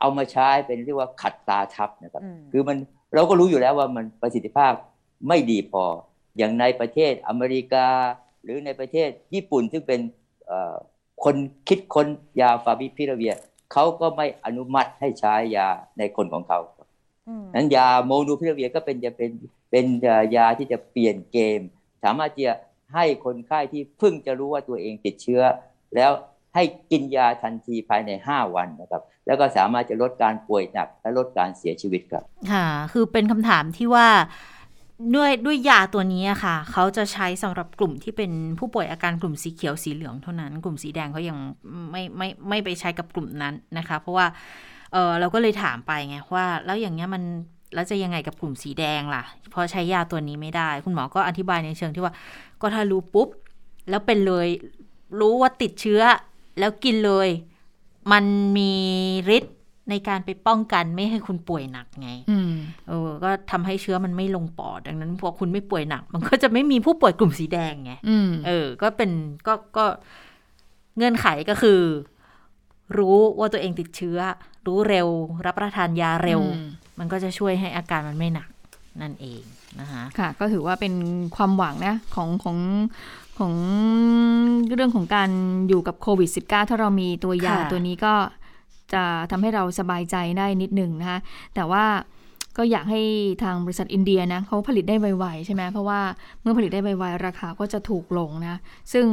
[0.00, 2.76] เอามาใช้เป็นเรียกว่าขัดตาทับนะครับ คือมัน
[3.14, 4.72] เราก็รู้อยู่แล้วว่ามันประสิทธิภาพ
[5.28, 5.84] ไม่ดีพอ
[6.38, 7.86] อย่างในประเทศอเมริกา
[8.44, 10.00] หรือในประเทศญี่ปุ่นซึ่งเป็น
[11.24, 11.36] คน
[11.68, 12.06] คิดค้น
[12.40, 13.34] ยาฟาบิพิราเวีย
[13.72, 16.60] เขาก็ไม่อนุมัติให้ใช้ยาในคนของเขา
[17.54, 19.30] นั้นยาโมนูพิราเวียก็เป็นจะเป็น
[19.70, 19.86] เป็น
[20.36, 21.60] ยาที่จะเปลี่ยนเกม
[22.04, 22.54] สามารถจะ
[22.94, 25.42] ให้คนไข้ที่เพิ่งจะรู้ว่าตัวเองติดเชื้อ
[25.94, 26.10] แล้ว
[26.54, 34.08] ให้กินยาทันทีภายใน 5 วันนะครับ แล้วก็สามารถจะลดการป่วยหนัก และลดการเสียชีวิตครับ ค่ะ คือเป็นคำถามที่ว่า
[35.14, 41.38] ด้วยด้วยยาตัวนี้ค่ะ เขาจะใช้สำหรับกลุ่มที่เป็นผู้ป่วยอาการกลุ่มสีเขียวสีเหลืองเท่านั้น กลุ่มสีแดงเขายัง
[41.90, 44.26] ไม่ไม่ไม่ไปใช้กับกลุ่มนั้นนะคะ เพราะว่า
[44.92, 47.22] เออเราก็เลยถามไปไงว่า แล้วอย่างเงี้ยมัน
[47.74, 52.14] แล้วจะยังไงกับกลุ่มสีแดงล่ะ เพราะใช้ยาตัวนี้ไม่ได้ คุณหมอก็อธิบายในเชิงที่ว่า
[52.60, 53.28] ก็ถ้ารู้ปุ๊บ
[53.90, 54.48] แล้วเป็นเลย
[55.20, 56.02] รู้ว่าติดเชื้อ
[56.58, 57.28] แล้วกินเลย
[58.12, 58.24] มัน
[58.56, 58.72] มี
[59.36, 59.54] ฤทธิ์
[59.90, 62.52] ในการไปป้องกันไม่ให้คุณป่วยหนักไงอืม
[62.88, 69.10] เออ ก็ทำให้เชื้อมันไม่ลงปอด ดังนั้นพอคุณไม่ป่วยหนัก มันก็จะไม่มีผู้ป่วยกลุ่มสีแดงไงอืมเออ ก็เป็น
[69.46, 69.84] ก็ก็
[70.96, 71.80] เงื่อนไขก็คือ
[72.98, 74.18] รู้ว่าตัวเองติดเชื้อ
[74.66, 75.08] รู้เร็ว
[75.46, 78.48] รับประทานยาเร็วอืมมันก็จะช่วยให้อาการมันไม่หนัก
[79.02, 79.42] นั่นเอง
[79.80, 80.94] นะคะค่ะ ก็ถือว่าเป็น
[81.36, 82.56] ความหวังนะของของ
[83.38, 83.54] ของ
[84.74, 85.30] เรื่องของการ
[85.68, 88.14] อยู่กับโควิด -19 ถ้าเรามีตัวยาค่ะตัวนี้ก็
[88.92, 91.18] จะทำให้เราสบายใจได้นิดหนึ่งนะคะ
[91.54, 91.84] แต่ว่า
[92.56, 93.02] ก็อยากให้
[93.42, 96.00] ทางบริษัทอินเดียนะเขาผลิตได้ไวๆใช่ไหมเพราะว่า
[96.40, 98.58] เมื่อผลิตได้ไวๆราคาก็จะถูกลงนะ
[98.92, 99.06] ซึ่ง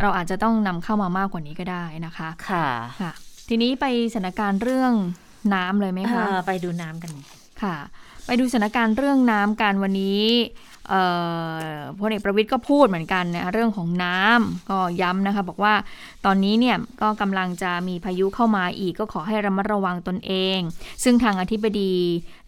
[0.00, 2.68] เราอาจจะต้องนำเข้ามามากกว่านี้ก็ได้นะคะค่ะ
[3.00, 3.12] ค่ะ
[3.48, 4.92] ทีนี้ไปสถานการณ์เรื่อง
[5.54, 7.12] น้ำเลยไหมคะเออไปดูน้ำกัน
[7.62, 7.76] ค่ะ
[8.26, 10.73] ไปดูสถานการณ์เรื่องน้ำกันวันนี้เอ่อ
[11.98, 15.74] พลเอกประวิทย์ก็พูดเหมือนกันนะเรื่องของน้ำก็ย้ำนะคะ บอกว่า
[16.26, 20.58] ตอนนี้เนี่ยก็กำลังจะมีพายุเข้ามาอีกก็ขอให้ระมัดระวังตนเอง
[21.04, 21.94] ซึ่งทางอธิบดี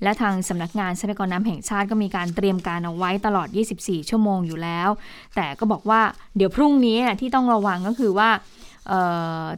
[0.03, 4.88] และทางสำนักงานทรัพยากรน้ำแห่งชาติก็มีการเตรียมการเอาไว้ตลอด 24 ชั่วโมงอยู่แล้ว
[5.37, 6.01] แต่ก็บอกว่า
[6.37, 8.31] เดี๋ยวพรุ่งนี้ที่ต้องระวังก็คือว่า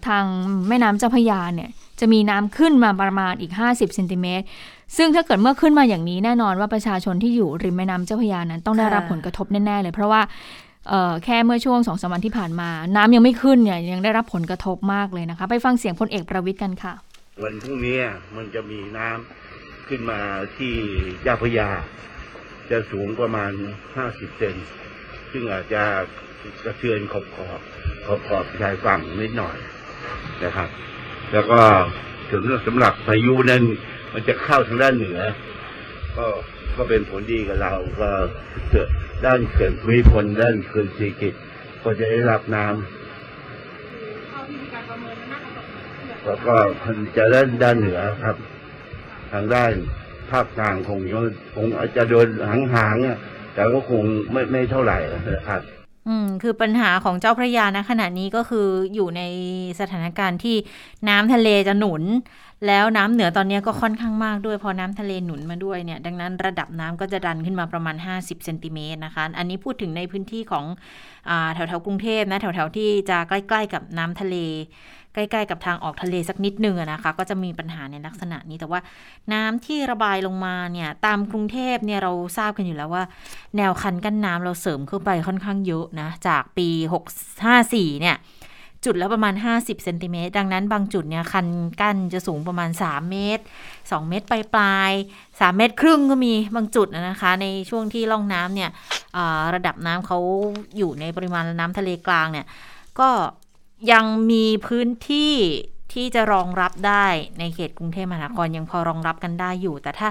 [0.09, 0.25] ทาง
[0.69, 4.45] แม่น้ำเจ้าพยาเนี่ย จะมีน้ำขึ้นมาประมาณอีก 50เซนติเมตร
[4.97, 10.21] ซึ่งถ้าเกิดเมื่อขึ้นมาอย่างนี้แน่นอนว่าประชาชนที่อยู่ริมแม่น้ำเจ้าพระยานั้นต้องได้รับผลกระทบแน่ ๆ เลย เพราะว่า
[11.25, 16.93] แค่เมื่อช่วงสองสามวันที่ผ่านมา น้ำยังไม่ขึ้นเนี่ยยังได้รับผลกระทบมากเลยนะคะ ไปฟังเสียงพลเอกประวิทย์กันค่ะ
[17.43, 17.99] วันพรุ่งนี้
[18.37, 20.21] มันจะมีน้ำขึ้นมา
[20.57, 20.75] ที่
[21.23, 21.69] เจ้าพระยา
[22.71, 23.53] จะสูงประมาณ
[23.95, 24.57] 50 เซน
[25.33, 25.83] ซึ่งอาจจะ
[26.65, 27.61] กระเทือนขอบขอบ
[28.07, 29.57] ขอบขอบชายฝั่งนิดหน่อย
[30.45, 30.69] นะครับ
[31.33, 31.61] แล้วก็
[32.31, 33.63] ถึงสำหรับพายุนั้น
[34.13, 35.21] มันจะเข้าทางด้านเหนือ
[36.17, 36.27] ก็
[36.77, 38.11] ก็เป็นผลดีกับเราก็
[38.71, 38.89] เกิด
[39.27, 41.35] ด้านเขื่อนภูมิพลด้านเขื่อนศรีกิจ
[41.83, 42.77] ก็จะได้รับน้ำ
[46.25, 48.37] แล้วก็มันจะด้านด้านเหนือครับ
[49.33, 49.73] ทางด้าน
[50.31, 51.01] ภาคกลางคง
[51.55, 52.29] คงอาจจะโดน
[52.75, 54.99] หางๆแต่ก็คงไม่ไม่เท่าไหร่
[55.49, 55.63] ครับ
[56.07, 59.23] อืมคือปัญหาของเจ้าพระยานะขณะนี้ก็คืออยู่ใน
[59.81, 60.57] สถานการณ์ที่
[61.09, 62.03] น้ำทะเลจะหนุน
[62.67, 70.65] แล้วน้ำเหนือตอนนี้ก็ค่อนข้างมากด้วย พอน้ำทะเลหนุนมาด้วยเนี่ย ดังนั้นระดับน้ำก็จะดันขึ้นมาประมาณ 50เซนติเมตรนะคะ อันนี้พูดถึงในพื้นที่ของ
[71.29, 74.37] อแถวๆกรุงเทพนะแถวแถวๆที่จะใกล้ ๆ กับน้ำทะเล
[75.31, 78.81] ใกล้ๆกับทางออกทะเลสักนิดนึงนะคะ ก็จะมีปัญหาในลักษณะนี้ แต่ว่า
[79.33, 83.05] น้ำที่ระบายลงมาเนี่ยตามกรุงเทพเนี่ยเราทราบกันอยู่แล้วว่า
[83.57, 86.69] แนวคันกั้นน้ำเราเสริมเข้าไปค่อนข้างเยอะนะจากปี
[87.35, 88.19] 654เนี่ย
[88.85, 91.47] จุดละประมาณ 50เซนติเมตรดังนั้นบางจุดเนี่ยคัน
[91.81, 93.43] กั้นจะสูงประมาณ 3 เมตร
[93.77, 98.71] 2 เมตรปลายปลาย3เมตรครึ่งก็มีบางจุดนะคะ ในช่วงที่ร่องน้ำเนี่ย
[99.55, 100.19] ระดับน้ำเขา
[100.77, 102.47] อยู่ในปริมาณน้ำทะเลกลางเนี่ย
[103.01, 103.09] ก็
[103.93, 105.35] ยังมีพื้นที่
[105.93, 107.07] ที่จะรองรับได้
[107.39, 110.09] ในเขตกรุงเทพมหานครยังพอรองรับกันได้อยู่ แต่ถ้า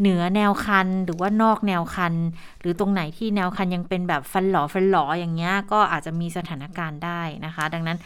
[0.00, 2.14] เหนือแนวคันหรือว่านอกแนวคัน
[2.60, 7.98] หรือตรงไหนที่แนวคันยังเป็นแบบฟันหลอฟันหลออย่างเงี้ยก็อาจจะมีสถานการณ์ได้นะคะ ดังนั้น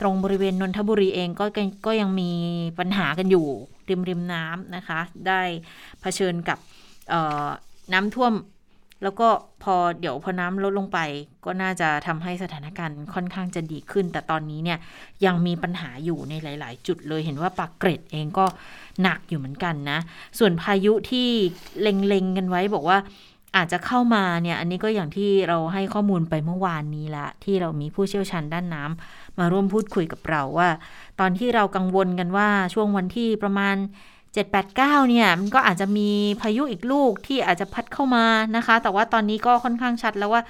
[0.00, 1.44] ตรงบริเวณนนทบุรีเองก็
[1.86, 2.30] ก็ยังมี
[2.78, 3.46] ปัญหากันอยู่
[3.88, 5.40] ริมริมน้ำนะคะ ได้
[6.00, 6.58] เผชิญกับ
[7.92, 8.32] น้ำท่วม
[9.02, 9.28] แล้วก็
[9.62, 10.98] พอเดี๋ยวพอน้ำลดลงไป
[11.44, 14.78] ก็น่าจะทำให้สถานการณ์ค่อนข้างจะดีขึ้น แต่ตอนนี้เนี่ย
[15.24, 18.46] ยังมีปัญหาอยู่ในหลาย ๆ จุดเลยเห็นว่าปากเกร็ดเองก็
[19.02, 19.98] หนักอยู่เหมือนกันนะ
[20.38, 21.28] ส่วนพายุที่
[21.80, 22.98] เล็ง ๆ กันไว้บอกว่า
[23.56, 30.68] อาจจะเข้ามาเนี่ยอันนี้ก็อย่างที่เราให้ข้อมูลไปเมื่อวานนี้ละที่เรามีผู้เชี่ยวชาญด้านน้ำมาร่วมพูดคุยกับเราว่า
[31.20, 33.76] ตอนที่เรากังวลกันว่าช่วงวันที่ประมาณ
[34.42, 38.24] 789 เนี่ย มันก็อาจจะมีพายุอีกลูกที่อาจจะพัดเข้ามา
[38.56, 40.42] นะคะ แต่ว่าตอนนี้ก็ค่อนข้างชัดแล้วว่า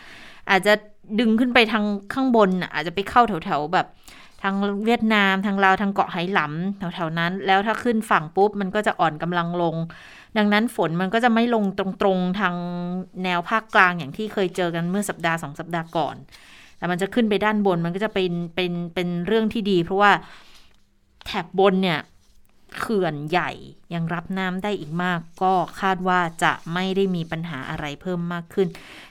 [0.51, 0.73] อาจจะ
[1.20, 3.87] ดึงขึ้นไปทางข้างบน อาจจะไปเข้าแถวๆแบบ
[4.42, 4.55] ทาง
[4.87, 9.77] เวียดนามทางลาวทางเกาะไหหลำแถวๆนั้น แล้วถ้าขึ้นฝั่งปุ๊บ มันก็จะอ่อนกำลังลง
[10.38, 12.55] ดังนั้นฝนมันก็จะไม่ลงตรงๆทาง
[13.25, 16.16] แนวภาคกลางอย่างที่เคยเจอกันเมื่อสัปดาห์สองสัปดาห์ก่อน
[16.79, 20.11] แต่มันจะขึ้นไปด้านบนมันก็จะเป็นเป็นเป็นเรื่องที่ดี เพราะว่า
[21.27, 21.99] แถบบนเนี่ย
[22.78, 23.50] เขื่อนใหญ่
[23.94, 28.68] ยังรับน้ำได้อีกมาก ก็คาดว่าจะไม่ได้มีปัญหาอะไรเพิ่มมากขึ้น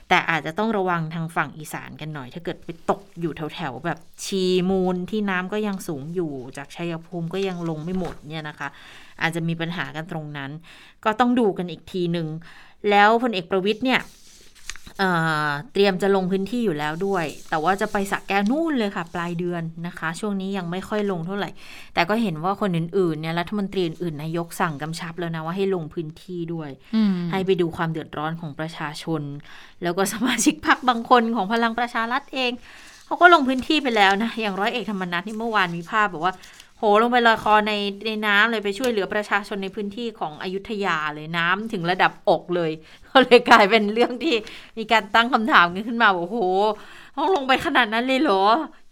[0.08, 8.68] แต่อาจจะต้องระวังทางฝั่งอีสานกันหน่อย ถ้าเกิดไปตกอยู่แถวๆแบบชีมูลที่น้ำก็ยังสูงอยู่ จากชัยภูมิก็ยังลงไม่หมดเนี่ยนะคะ
[9.22, 10.50] อาจจะมีปัญหากันตรงนั้น
[11.04, 12.28] ก็ต้องดูกันอีกทีหนึ่ง
[12.90, 14.00] แล้วพลเอกประวิทย์เนี่ย
[15.72, 21.50] เตรียมจะลงพื้นที่อยู่แล้วด้วย แต่ว่าจะไปสักแก้วนู่นเลยค่ะ ปลายเดือนนะคะ ช่วงนี้ยังไม่ค่อยลงเท่าไหร่
[21.94, 26.70] แต่ก็เห็นว่าคนอื่นๆเนี่ยรัฐมนตรีอื่นๆนายกสั่งกำชับแล้วนะว่าให้ลงพื้นที่ด้วย
[27.30, 29.22] ให้ไปดูความเดือดร้อนของประชาชน
[29.82, 32.52] แล้วก็สมาชิกพรรคบางคนของพลังประชารัฐเอง
[33.06, 36.63] เขาก็ลงพื้นที่ไปแล้วนะอย่างร้อยเอกธรรมนัฐที่เมื่อวานมีภาพบอกว่าโห
[37.02, 37.72] ลงไปลอยคอใน
[38.06, 42.70] ในน้ำเลยไปช่วยเหลือประชาชนในพื้นที่ของอยุธยาเลยน้ำถึงระดับอกเลย
[43.08, 44.34] ก็เลยกลายเป็นเรื่องที่
[44.78, 46.36] มีการตั้งคำถามกันขึ้นมาโอ้โห
[47.16, 48.42] ต้องลงไปขนาดนั้นเลยเหรอ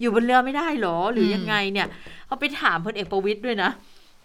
[0.01, 1.87] อยู่บนเรือไม่ได้เหรอหรือยังไงเนี่ย
[2.27, 3.71] เขาไปถามพลเอกประวิตยด้วยนะ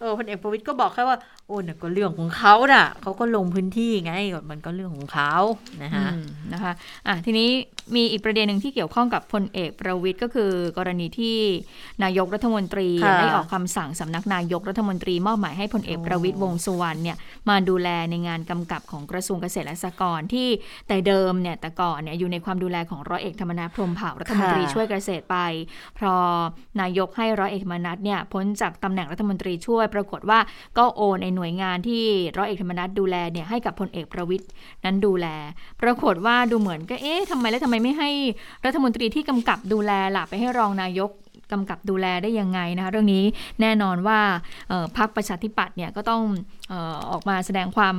[0.00, 4.12] เออพลเอกประวิตยก็บอกแค่ว่า โอ้เนี่ยก็เรื่องของเขาน่ะเขาก็ลงพื้นที่ไง
[4.50, 5.34] มันก็เรื่องของเขา
[5.82, 6.08] นะคะ
[6.52, 6.72] นะคะ
[7.06, 7.48] อะทีนี้
[7.96, 11.36] มีอีกประเด็นหนึ่งที่เกี่ยวข้องกับพลเอกประวิตยก็คือกรณีที่
[12.02, 12.88] นายกรัฐมนตรี
[13.20, 17.16] ได้ออกคำสั่งสำนักนายกรัฐมนตรีมอบหมายให้พลเอกประวิตยวงสุวรรณเนี่ย
[17.48, 20.48] มาดูแลในงานกำกับของกระทรวงเกษตรและสหกรณ์ที่
[20.88, 25.36] แต่เดิมเนี่ยแต่ก่อนเนี่ยอยู่ในความดูแลของร้อยเอกธรรมนัฐพรมเผ่ารัฐมนตรีช่วยเกษตรไป
[25.98, 26.14] พอ
[26.80, 30.38] นายกให้ร้อยเอกธรรมนัฐเนี่ยพ้นจากตำแหน่งรัฐมนตรีช่วยปรากฏว่า
[30.78, 32.02] ก็โอนในหน่วยงานที่
[32.36, 34.48] ร้อยเอกธรรมนัฐดูแลเนี่ยให้กับพลเอกประวิทย์
[34.84, 35.26] นั้นดูแล
[35.82, 38.10] ปรากฏว่าดูเหมือนก็เอ๊ะทำไมแล้วทำไมไม่ให้
[38.64, 41.10] รัฐมนตรีที่กำกับดูแลล่ะไปให้รองนายก
[41.52, 43.24] กำกับดูแลได้ยังไงนะคะเรื่องนี้
[43.60, 44.20] แน่นอนว่า
[44.96, 46.22] พรรคประชาธิปัตย์เนี่ยก็ต้อง
[46.72, 46.74] อ
[47.10, 47.96] ออกมาแสดงความ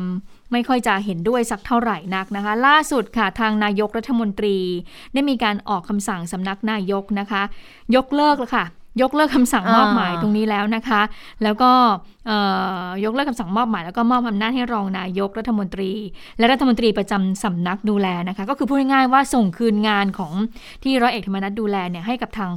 [0.52, 4.58] ไม่ค่อยจะเห็นด้วยสักเท่าไหร่นักนะคะ ล่าสุดค่ะทางนายกรัฐมนตรี
[5.14, 7.42] ได้มีการออกคำสั่งสำนักนายกนะคะ
[7.96, 8.66] ยกเลิกแล้วค่ะ
[9.02, 11.02] ยกเลิกคำสั่งมอบหมายตรงนี้แล้วนะคะ
[11.44, 11.72] แล้วก็
[13.06, 15.92] ยกเลิกคำสั่งมอบหมายแล้วก็มอบอำนาจให้รองนายกรัฐมนตรี
[16.38, 20.34] และรัฐมนตรีประจำสำนักดูแลนะคะ ก็คือพูดง่ายๆว่าส่งคืนงานของ
[20.84, 22.52] ที่ร้อยเอกธรรมนัฐดูแลเนี่ยให้กับทาง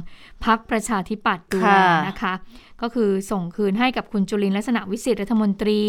[0.45, 1.75] พักประชาธิปัตย์ดูแล
[2.07, 2.33] นะคะ
[2.81, 5.81] ก็คือส่งคืนให้กับคุณจุลินลักษณะวิสิทธิรัฐมนตรี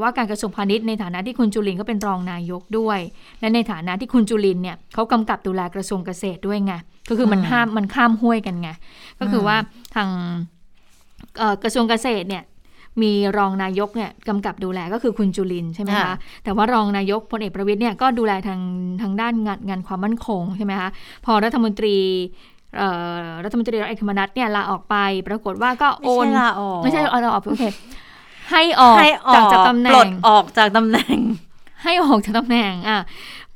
[0.00, 3.00] ว่าการกระทรวงพาณิชย์ในฐานะที่คุณจุลินก็เป็นรองนายกด้วย
[3.40, 6.72] และในฐานะที่คุณจุลินเนี่ยเขากำกับดูแลกระทรวงเกษตรด้วยไง
[7.08, 8.70] ก็คือมันห้ามมันข้ามห้วยกันไง
[9.20, 9.56] ก็คือว่า
[9.94, 10.08] ทาง
[11.62, 12.44] กระทรวงเกษตรเนี่ย
[13.02, 18.60] มีรองนายกเนี่ยกำกับดูแลก็คือคุณจุลินใช่ไหมคะแต่ว่ารองนายกพลเอกประวิทย์เนี่ยก็ดูแลทาง
[19.02, 20.88] ทางด้านงานงานความมั่นคงใช่ไหมคะ
[21.24, 21.96] พอรัฐมนตรี
[23.44, 24.96] รัฐมนตรีรัฐเอกธรรมนัฐเนี่ยลาออกไป
[25.28, 27.64] ปรากฏว่าก็โอนไม่ใช่ลาออกไม่ใช่ลาออกโอเค
[28.50, 28.98] ให้ออก
[29.34, 31.18] จากจากตำแหน่งปลดออกจากตำแหน่ง
[31.84, 33.00] ให้ออกจากตำแหน่งอะ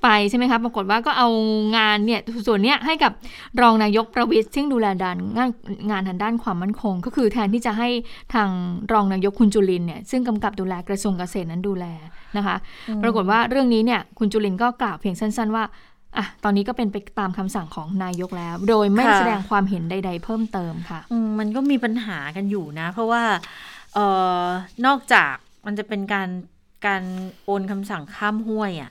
[0.02, 1.28] ไปใช่ไหมคะปรากฏว่าก็เอา
[1.76, 3.12] งานเนี่ยส่วนเนี้ยให้กับ
[3.62, 5.50] รองนายกประวิทย์ซึ่งดูแลด้านงาน
[5.90, 7.88] งานทางด้านความมั่นคง ก็คือแทนที่จะให้
[8.34, 8.48] ทาง
[8.92, 11.86] รองนายกคุณจุลินเนี่ยซึ่งกำกับดูแลกระทรวงเกษตรนั้นดูแล
[12.36, 12.56] นะคะ
[13.02, 15.64] ปรากฏว่าเรื่องนี้เนี่ยคุณจุลินก็กล่าวเพียงสั้น ๆ ว่า
[16.16, 21.00] อะตอนนี้ก็เป็นไปตามคำสั่งของนายกแล้ว โดยไม่แสดงความเห็นใด ๆ เพิ่มเติมค่ะ
[21.38, 23.22] มันก็มีปัญหากันอยู่นะ เพราะว่า
[23.96, 23.98] อ
[24.44, 24.46] อ
[24.86, 25.34] นอกจาก
[25.66, 26.28] มันจะเป็นการ
[26.86, 27.02] การ
[27.44, 28.90] โอนคำสั่งข้ามห้วยอะ่ะ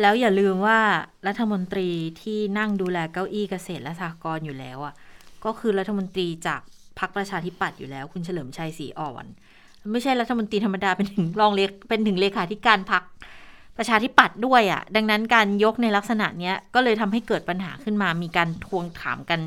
[0.00, 0.78] แล้วอย่าลืมว่า
[1.26, 1.88] รัฐมนตรี
[2.22, 4.94] ที่นั่งดูแลเก้าอี้เกษตรและสหกรณ์อยู่แล้วอะ่ะ
[5.44, 6.60] ก็คือรัฐมนตรีจาก
[6.98, 9.24] พรรคประชาธิปัตย์อยู่แล้ว คุณเฉลิมชัยศรีอ่อน
[9.92, 13.02] ไม่ใช่รัฐมนตรีธรรมดาเป็นถึงรองเลเป็นถึงเลขาธิการพรรค
[13.78, 19.40] ประชาธิปัตย์ด้วยอะ่ะ ดังนั้นการยกในลักษณะเนี้ยก็เลยทำให้เกิดปัญหาขึ้นมา มีการทวงถามกัน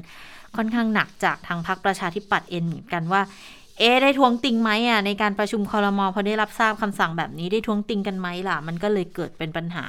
[0.56, 3.22] ค่อนข้างหนักจากทางพรรคประชาธิปัตย์เองเหมือนกันว่า
[3.80, 9.86] เอได้ทวงติงไหมอะในการประชุมคอรมอพอได้รับทราบคำสั่งแบบนี้ได้ทวงติงกันไหมล่ะ มันก็เลยเกิดเป็นปัญหา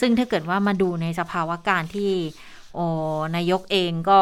[0.00, 2.12] ซึ่งถ้าเกิดว่ามาดูในสภาวะการที่
[2.74, 2.80] โอ
[3.36, 4.20] นายกเองก็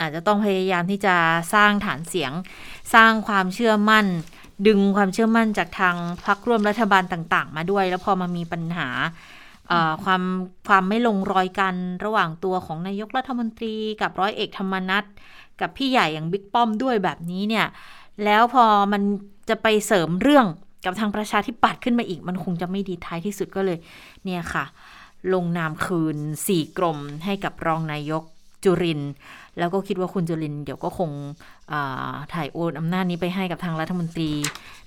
[0.00, 1.16] อาจจะต้องพยายามที่จะ
[1.54, 2.32] สร้างฐานเสียง
[2.94, 4.06] สร้างความเชื่อมั่น
[4.66, 8.88] ดึงความเชื่อมั่นจากทางพรรคร่วมรัฐบาลต่าง ๆ มาด้วย แล้วพอมามีปัญหา
[10.04, 10.22] ความ
[10.68, 15.04] ความไม่ลงรอยกันระหว่างตัวของนายกรัฐมนตรี กับร้อยเอกธรรมนัฐ
[15.60, 17.66] กับพี่ใหญ่อย่างบิ๊กป้อมด้วยแบบนี้เนี่ย
[18.24, 19.02] แล้วพอมัน
[19.48, 20.46] จะไปเสริมเรื่อง
[20.84, 23.78] กับทางประชาธิปัตย์ขึ้นมาอีก มันคงจะไม่ดีท้ายที่สุดก็เลย
[24.24, 24.64] เนี่ยค่ะ
[25.34, 28.22] ลงนามคืนสี่กรมให้กับรองนายก
[28.64, 29.00] จุริน
[29.58, 31.10] แล้วก็คิดว่าคุณจุริน เดี๋ยวก็คง
[32.34, 34.30] ถ่ายโอนอำนาจนี้ไปให้กับทางรัฐมนตรี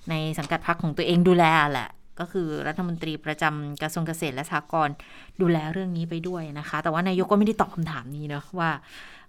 [0.10, 1.90] ในสังกัดพรรคของตัวเองดูแลแหละ
[2.20, 4.96] ก็คือรัฐมนตรีประจำกระทรวงเกษตรและสหกรณ์
[5.42, 8.70] ดูแลเรื่องนี้ไปด้วยนะคะ แต่ว่านายกก็ไม่ได้ตอบคำถามนี้เนาะว่า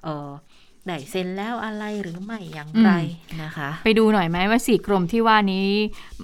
[0.04, 0.28] เออ
[0.86, 2.90] ได้เซ็นแล้วอะไรหรือไม่อย่างไร
[3.42, 5.66] นะคะ ไปดูหน่อยไหมว่าสี่กรมที่ว่านี้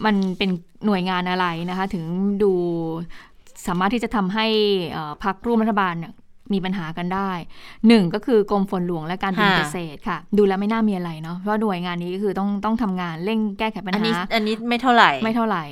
[0.05, 0.51] มันเป็น
[0.87, 2.05] หน่วยงานอะไรนะคะ ถึง
[2.43, 2.53] ดู
[3.67, 4.47] สามารถที่จะทำให้
[5.25, 5.95] พักร่วมรัฐบาล
[6.53, 7.31] มีปัญหากันได้
[7.89, 15.65] หนึ่งก็คือกรมฝนหลวงและการบินเกษตรค่ะ ดูแล้วไม่น่ามีอะไรเนาะเพราะหน่วยงานนี้ก็คือต้องต้องทำงานเร่งแก้ไขปัญหาอันนี้อันนี้ไม่เท่าไหร่ไม่เท่าไหร่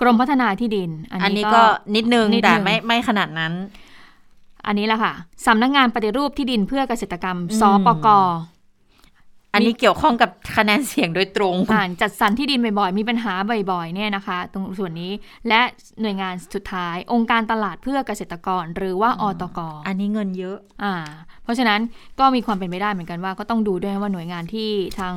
[0.00, 1.62] กรมพัฒนาที่ดิน อันนี้ก็
[1.96, 3.52] นิดนึงแต่ไม่ไม่ขนาดนั้น
[4.66, 5.12] อันนี้แหละค่ะ
[5.46, 8.08] สำนักงงานปฏิรูปที่ดินเพื่อเกษตรกรรมสปก
[9.56, 13.32] อันนี้เกี่ยวข้องกับคะแนนเสียงโดยตรงอ่านจัดสรรที่ดินบ่อยๆ มีปัญหา
[13.70, 15.12] บ่อยๆเนี่ยนะคะ ตรงส่วนนี้
[15.48, 15.60] และ
[16.00, 20.94] หน่วยงานสุดท้าย องค์การตลาดเพื่อเกษตรกร หรือว่าอตกอันนี้เงินเยอะอ่า
[21.44, 21.80] เพราะฉะนั้น
[22.20, 25.14] ก็มีความเป็นไปได้เหมือนกันว่า ก็ต้องดูด้วยว่าหน่วยงานที่ทาง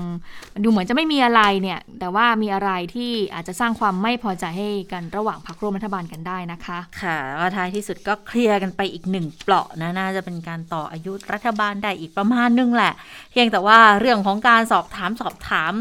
[0.63, 12.93] ดูเหมือนจะไม่มีอะไรเนี่ยแต่ว่ามีอะไรที่อาจจะสร้างความไม่พอใจให้กันระหว่างพรรคร่วมรัฐบาลกันได้นะคะค่ะก็ท้ายที่สุดก็เคลียร์กันไปอีกหนึ่งเปราะนะน่าจะเป็นการต่ออายุรัฐบาลได้อีกประมาณนึงแหละ
[13.31, 15.73] เพียงแต่ว่าเรื่องของของการสอบถามสอบถาม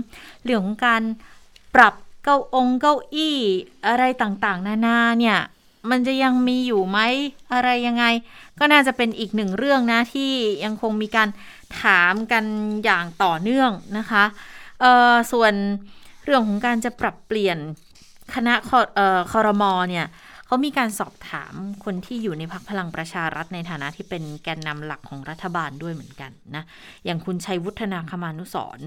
[0.45, 1.03] เรื่องของการ
[1.75, 1.95] ปรับ
[2.25, 3.39] เก้าองเก้าอี้
[3.89, 5.39] อะไรต่างๆ นานาเนี่ย
[5.91, 6.99] มันจะยังมีอยู่ไหม
[7.53, 8.05] อะไรยังไง
[8.59, 10.33] ก็น่าจะเป็นอีกหนึ่งเรื่องนะที่
[10.65, 11.29] ยังคงมีการ
[11.81, 12.45] ถามกัน
[12.85, 14.25] อย่างต่อเนื่องนะคะ
[14.81, 15.53] เอ่อส่วน
[16.25, 17.59] เรื่องของการจะปรับเปลี่ยน
[18.35, 20.07] คณะคอเออคอรมอเนี่ย
[20.49, 26.65] เขามีการสอบถามคนที่อยู่ในพักพลังประชารัฐในฐานะที่เป็นแกนนำหลักของรัฐบาลด้วยเหมือนกันนะ
[27.05, 28.79] อย่างคุณชัยวุฒนาคมานุสร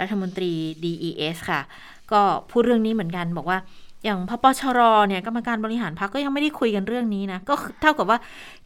[0.00, 0.52] รัฐมนตรี
[0.82, 1.60] DES ค่ะ
[2.12, 3.58] ก็พูดเรื่องนี้เหมือนกันบอกว่า
[4.04, 8.18] อย่างพปชรเนี่ยกรรมการบริหารพรรคก็ยังไม่ได้คุยกันเรื่องนี้นะ ก็เท่ากับว่า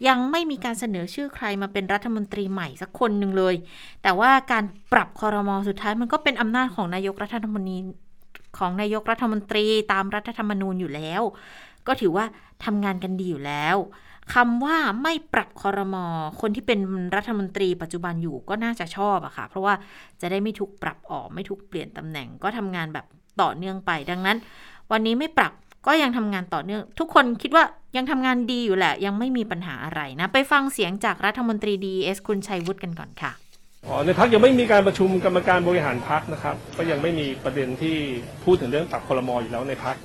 [0.09, 3.55] ยังไม่มีการเสนอชื่อใครมาเป็นรัฐมนตรีใหม่สักคนหนึ่งเลย
[4.03, 7.77] แต่ว่าการปรับคอรมอสุดท้ายมันก็เป็นอำนาจของนายกรัฐมนตรี
[8.59, 11.23] ของนายกรัฐมนตรีตามรัฐธรรมนูญอยู่แล้ว
[11.89, 12.25] ก็ถือว่า
[12.65, 13.77] ทำงานกันดีอยู่แล้ว
[14.35, 16.07] คำว่าไม่ปรับคอรมอ
[16.41, 16.81] คนที่เป็น
[17.17, 19.75] รัฐมนตรีปัจจุบันอยู่ก็น่าจะชอบอะค่ะ เพราะว่า
[20.21, 23.07] จะได้ไม่ถูกปรับออกไม่ถูกเปลี่ยนตำแหน่งก็ทำงานแบบ
[23.43, 24.37] ต่อเนื่องไป ดังนั้น
[24.93, 25.53] วันนี้ไม่ปรับ
[25.87, 27.65] ก็ยังทำงานต่อเนื่อง ทุกคนคิดว่า
[27.97, 33.33] ยังทำงานดีอยู่แหละ ยังไม่มีปัญหาอะไรนะ ไปฟังเสียงจากรัฐมนตรีดีเอสคุณชัยวุฒิกันก่อนค่ะ
[33.87, 37.97] อ๋อในพักยังไม่มีการประชุมกรรมการบริหารพักนะครับ ก็ยังไม่มีประเด็นที่
[38.45, 39.97] พูดถึงเรื่องปรับคอรมออยู่แล้วในพัก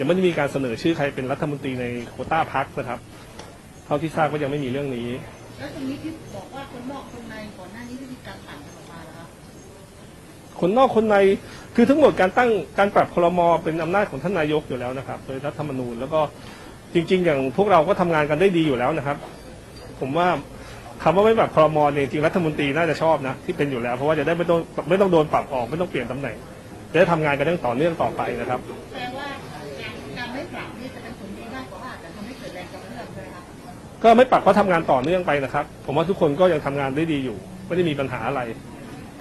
[0.00, 3.00] ยังไม่ได้มีการเสนอชื่อใครเป็นรัฐมนตรีในโควต้าพักนะครับ
[3.86, 5.08] เท่าที่ทราบก็ยังไม่มีเรื่องนี้
[5.58, 9.28] แล้วตรงนี้ที่บอกว่าคนนอกคนในก่อนหน้านี้ที่มีการปั่นกันออกมาแล้วครับ
[10.60, 11.16] คนนอกคนใน
[11.74, 16.20] คือทั้งหมดการตั้งการปรับคอรมอเป็นอำนาจของท่านนายกอยู่แล้วนะครับ โดยรัฐธรรมนูญแล้วก็
[16.94, 19.16] จริง ๆ อย่างพวกเราก็ทำงานกันได้ดีอยู่แล้วนะครับ
[20.00, 20.28] ผมว่า
[21.02, 26.36] คำว่าไม่ปรับคอรมอเนี่ยจริงๆรัฐมนตรีน่าจะชอบนะที่เป็นอยู่แล้ว เพราะว่าจะได้ไม่ต้องไม่ต้องโดนปรับออกไม่ต้องเปลี่ยนตำแหน่ง
[26.92, 28.60] จะได้ทำงานกันได้ต่อเนื่องต่อไปนะครับ
[28.92, 29.29] แปลว่า
[34.04, 37.36] ก็ไม่ปรับก็ทำงานต่อเนื่องไปนะครับ ผมว่าทุกคนก็ยังทำงานได้ดีอยู่
[37.66, 38.40] ไม่ได้มีปัญหาอะไร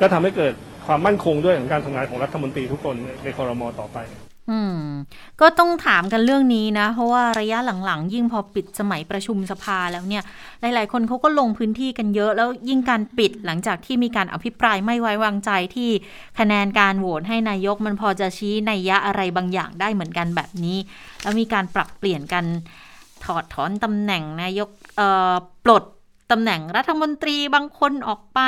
[0.02, 0.54] ก็ทำให้เกิด
[0.88, 4.00] ความมั่นคงด้วยของการทำงานของรัฐมนตรีทุกคนในคอรมอต่อไป
[4.52, 4.82] อืม
[5.42, 10.24] ก็ต้องถามกันเรื่องนี้นะ เพราะว่าระยะหลังๆ ยิ่งพอปิดสมัยประชุมสภาแล้วเนี่ย
[10.62, 15.90] หลายๆ คนเขาก็ลงพื้นที่กันเยอะแล้วยิ่งการปิดหลังจากที่มีการอภิปรายไม่ไว้วางใจที่
[16.40, 20.78] คะแนนการโหวตให้นายกมันพอจะชี้ในยะอะไรบางอย่างได้เหมือนกันแบบนี้
[21.22, 22.46] แล้วมีการปรับเปลี่ยนกัน
[23.36, 24.70] อดถอนตำแหน่งนายก
[25.66, 25.84] ปลด
[26.32, 28.40] ตำแหน่งรัฐมนตรีบางคนออกไป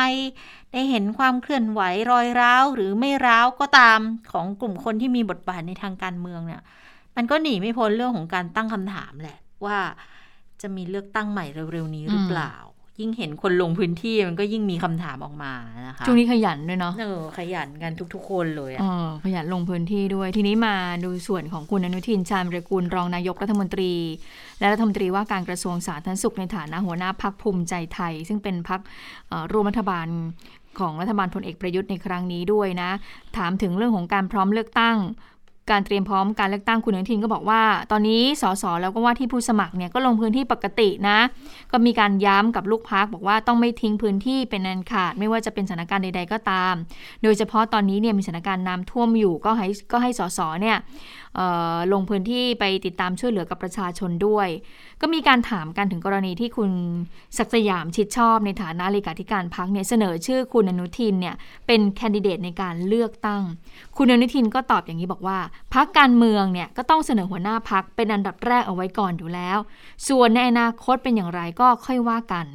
[0.71, 3.99] ได้เห็นความเคลื่อนไหวรอยร้าวหรือไม่ร้าวก็ตาม
[4.31, 6.61] ของกลุ่มคนที่มีบทบาทในทางการเมืองเนี่ย
[7.15, 9.77] มันก็หนีไม่พ้นเรื่องของการตั้งคำถามแหละว่า
[10.61, 12.53] จะมีเลือกตั้งใหม่เร็วๆนี้หรือเปล่า
[13.01, 15.51] ยิ่งเห็นคนลงพื้นที่มันก็ยิ่งมีคำถามออกมา
[15.87, 23.93] นะคะช่วงนี้ขยันด้วยเนาะเออขยันกันทุก ๆ คนเลยอะเออขยันลงพื้นที่ด้วย ทีนี้มาดูส่วนของคุณอนุทินชาญวิรกูลรองนายกรัฐมนตรี
[24.59, 28.81] และรัฐมนตรีว่าการกระทรวงสาธารณสุขในฐานะหัวหน้าพักภูมิใจไทย ซึ่งเป็นพัก
[29.51, 30.07] ร่วมรัฐบาล
[30.79, 32.91] ของรัฐบาลพลเอกประยุทธ์ในครั้งนี้ด้วยนะ
[33.37, 34.97] ถามถึงเรื่องของการพร้อมเลือกตั้ง
[35.69, 41.19] การเตรียมพร้อมการเลือกตั้งคุณอนุทินก็บอกว่า ตอนนี้สสแล้วก็ว่าที่ผู้สมัครเนี่ยก็ลงพื้นที่ปกตินะ
[41.71, 46.73] ก็มีการย้ำกับลูกพักบอกว่าต้องไม่ทิ้งพื้นที่เป็นอันขาด ไม่ว่าจะเป็นสถานการณ์ใด ๆ ก็ตาม
[47.23, 50.77] โดยเฉพาะตอนนี้เนี่ยมีสถานการณ์น้ำท่วมอยู่ก็ให้ก็ให้สสเนี่ย
[51.93, 54.47] ลงพื้นที่ไปติดตามช่วยเหลือกับประชาชนด้วย
[55.01, 56.71] ก็มีการถามกันถึงกรณีที่คุณ
[57.37, 61.35] ศักสยามชิดชอบในฐานะเลขาธิการพักเนี่ยเสนอชื่อคุณอนุทินเนี่ย
[61.67, 63.41] เป็นแคนดิเดตในการเลือกตั้ง
[63.97, 65.39] คุณอนุทินก็ตอบอย่างนี้บอกว่า
[65.73, 69.57] พักการเมืองเนี่ยก็ต้องเสนอหัวหน้าพักเป็นอันดับแรกเอาไว้ก่อนอยู่แล้ว
[70.07, 72.47] ส่วนในอนาคตเป็นอย่างไรก็ค่อยว่ากัน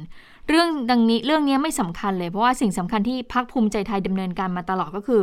[0.49, 5.21] เรื่องดังนี้เรื่องนี้ไม่สำคัญเลย เพราะว่าสิ่งสำคัญที่พักภูมิใจไทยดำเนินการมาตลอดก็คือ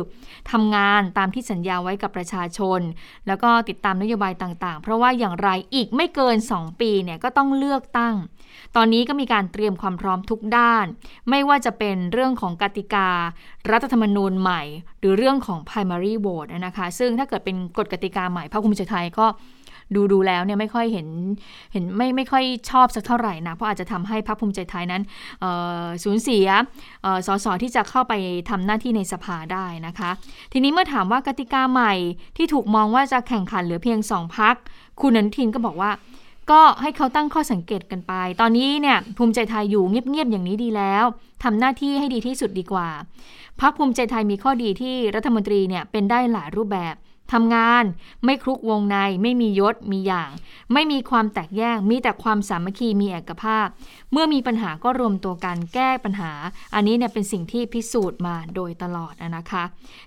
[0.51, 2.79] ทำงานตามที่สัญญาไว้กับประชาชน
[3.27, 8.15] แล้วก็ติดตามนโยบายต่างๆ เพราะว่าอย่างไรอีกไม่เกิน 2 ปีเนี่ยก็ต้องเลือกตั้ง
[8.75, 10.85] ตอนนี้ก็มีการเตรียมความพร้อมทุกด้าน
[11.29, 13.09] ไม่ว่าจะเป็นเรื่องของกติกา
[13.71, 14.61] รัฐธรรมนูญใหม่
[14.99, 19.25] หรือเรื่องของ primary vote นะคะ ซึ่งถ้าเกิดเป็นกฎกติกาใหม่พรรคภูมิใจไทยก็
[19.95, 21.07] ดูดูแล้วเนี่ยไม่ค่อยเห็น
[21.71, 25.01] เห็นไม่ไม่ค่อยชอบสักเท่าไหร่นะเพราะอาจจะทำให้พรรคภูมิใจไทยนั้น
[26.03, 26.47] สูญเสีย
[27.27, 28.13] สสที่จะเข้าไป
[28.49, 30.11] ทำหน้าที่ในสภาได้นะคะ
[30.53, 31.93] ทีนี้เมื่อถามว่ากติกาใหม่
[32.37, 34.55] ที่ถูกมองว่าจะแข่งขันเหลือเพียงสองพัก
[35.01, 35.91] คุณอนุทินก็บอกว่า
[36.51, 41.03] ก็ให้เขาตั้งข้อสังเกตกันไป ตอนนี้เนี่ยภูมิใจไทยอยู่เงียบๆอย่างนี้ดีแล้ว
[41.43, 42.89] ทำหน้าที่ให้ดีที่สุดดีกว่า
[43.61, 46.95] พักภูมิใจไทยมีข้อดีที่รัฐมนตรีเนี่ยเป็นได้หลายรูปแบบ
[47.33, 47.83] ทำงาน
[48.25, 50.29] ไม่คลุกวงในไม่มียศมีอย่าง
[50.73, 53.67] ไม่มีความแตกแยก มีแต่ความสามัคคีมีเอกภาพ
[54.11, 56.31] เมื่อมีปัญหาก็รวมตัวกันแก้ปัญหา
[56.75, 59.63] อันนี้เนี่ยเป็นสิ่งที่พิสูจน์มาโดยตลอดนะคะ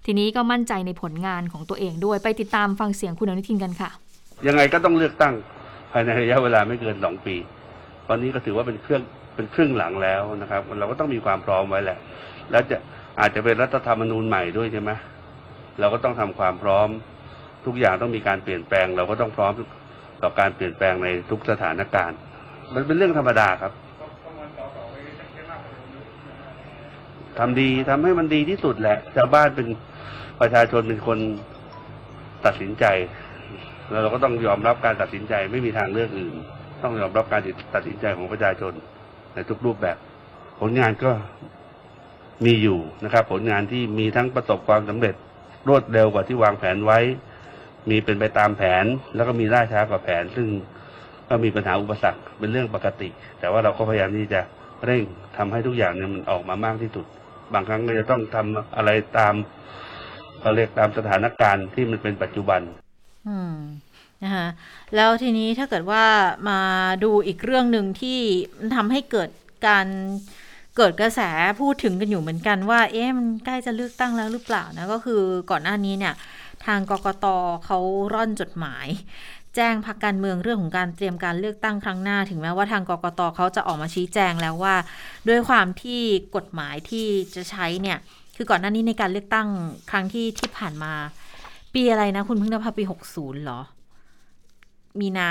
[0.06, 3.90] ทีนี้ก็มั่นใจในผลงานของตัวเองด้วยไปติดตามฟังเสียงคุณอนุทินกันค่ะ
[4.46, 5.34] ยังไงก็ต้องเลือกตั้ง
[5.92, 7.36] ภายในระยะเวลาไม่เกินสองปี
[8.08, 9.02] ตอนนี้ก็ถือว่าเป็นเครื่อง
[9.36, 11.98] เป็นครึ่งหลังแล้วนะครับ เราก็ต้องมีความพร้อมไว้แหละ
[12.50, 12.76] แล้วจะ
[13.20, 14.90] อาจจะเป็นรัฐธรรมนูญใหม่ด้วยใช่ไหม
[15.80, 16.88] เราก็ต้องทำความพร้อม
[17.66, 19.52] ทุกอย่างต้องมีการเปลี่ยนแปลง เราก็ต้องพร้อม
[20.22, 22.18] ต่อการเปลี่ยนแปลงในทุกสถานการณ์
[22.74, 23.72] มันเป็นเรื่องธรรมดาครับ
[27.38, 29.66] ทำดีทำให้มันดีที่สุดแหละชาวบ้านเป็น
[30.40, 31.18] ประชาชนเป็นคน
[32.46, 32.84] ตัดสินใจ
[33.90, 36.34] แล้วเราก็ต้องยอมรับการตัดสินใจไม่มีทางเลือกอื่น
[36.82, 37.40] ต้องยอมรับการ
[37.74, 38.72] ตัดสินใจของประชาชน
[39.34, 39.96] ในทุกรูปแบบ
[40.60, 41.10] ผลงานก็
[42.44, 45.14] มีอยู่นะครับ ผลงานที่มีทั้งประสบความสำเร็จ
[45.68, 46.98] รวดเร็วกว่าที่วางแผนไว้
[47.90, 50.46] มีเป็นไปตามแผน แล้วก็มีล่าช้ากว่าแผน ซึ่ง
[51.28, 53.08] ก็มีปัญหาอุปสรรคเป็นเรื่องปกติ
[53.40, 54.40] แต่ว่าเราก็พยายามที่จะ
[54.84, 55.04] เร่ง
[55.36, 57.06] ทำให้ทุกอย่างเนี่ยมันออกมามากที่สุด
[57.52, 59.34] บางครั้งก็จะต้องทำอะไรตาม
[60.40, 62.60] เขาเรียกตามสถานการณ์ที่มันเป็นปัจจุบัน
[63.28, 63.54] อืม
[64.24, 64.46] นะคะ
[64.96, 66.04] แล้วทีนี้ถ้าเกิดว่า
[66.48, 66.60] มา
[67.04, 68.18] ดูอีกเรื่องหนึ่งที่
[68.58, 69.30] มันทำให้เกิด
[69.66, 69.86] การ
[70.78, 71.20] เกิดกระแส
[71.60, 76.14] พูดถึงกันอยู่เหมือนกันว่า เอ๊ะมันใกล้จะเลือกตั้งแล้วหรือเปล่านะ ก็คือก่อนหน้านี้เนี่ย
[76.66, 77.26] ทางกกต
[77.64, 77.78] เขา
[78.14, 78.86] ร่อนจดหมาย
[79.56, 84.74] แจ้งพักการเมืองเรื่องของการเตรียมการเลือกตั้งครั้งหน้า ถึงแม้ว่าทางกกตเขาจะออกมาชี้แจงแล้วว่า
[85.28, 86.00] ด้วยความที่
[86.36, 87.98] กฎหมายที่จะใช้เนี่ย
[88.36, 89.48] คือก่อนหน้านี้ในการเลือกตั้ง
[89.90, 90.92] ครั้งที่ที่ผ่านมา
[91.74, 93.60] ปีอะไรนะ คุณเพิ่งนภาปีหกศูนย์เหรอ
[95.00, 95.30] มีนา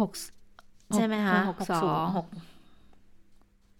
[0.00, 0.12] หก
[0.94, 2.26] ใช่ไหมคะหกสองหก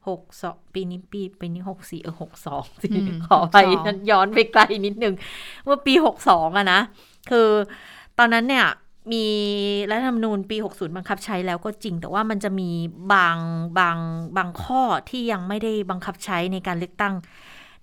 [0.09, 5.15] หกสองปีนี้ปีปีนี้หกสี่เออหกสองสิอืมขอไป62ฉันย้อนไปไกลนิดนึง
[5.65, 6.81] เมื่อปีหกสองอะนะ
[7.31, 7.49] คือ
[8.19, 8.67] ตอนนั้นเนี่ย
[9.13, 9.27] มี
[9.91, 12.71] รัฐธรรมนูญปี 60 บังคับใช้แล้วก็จริง แต่ว่ามันจะมี
[13.13, 13.37] บาง
[13.79, 13.99] บาง
[14.37, 17.15] บางข้อที่ยังไม่ได้บังคับใช้ในการเลือกตั้ง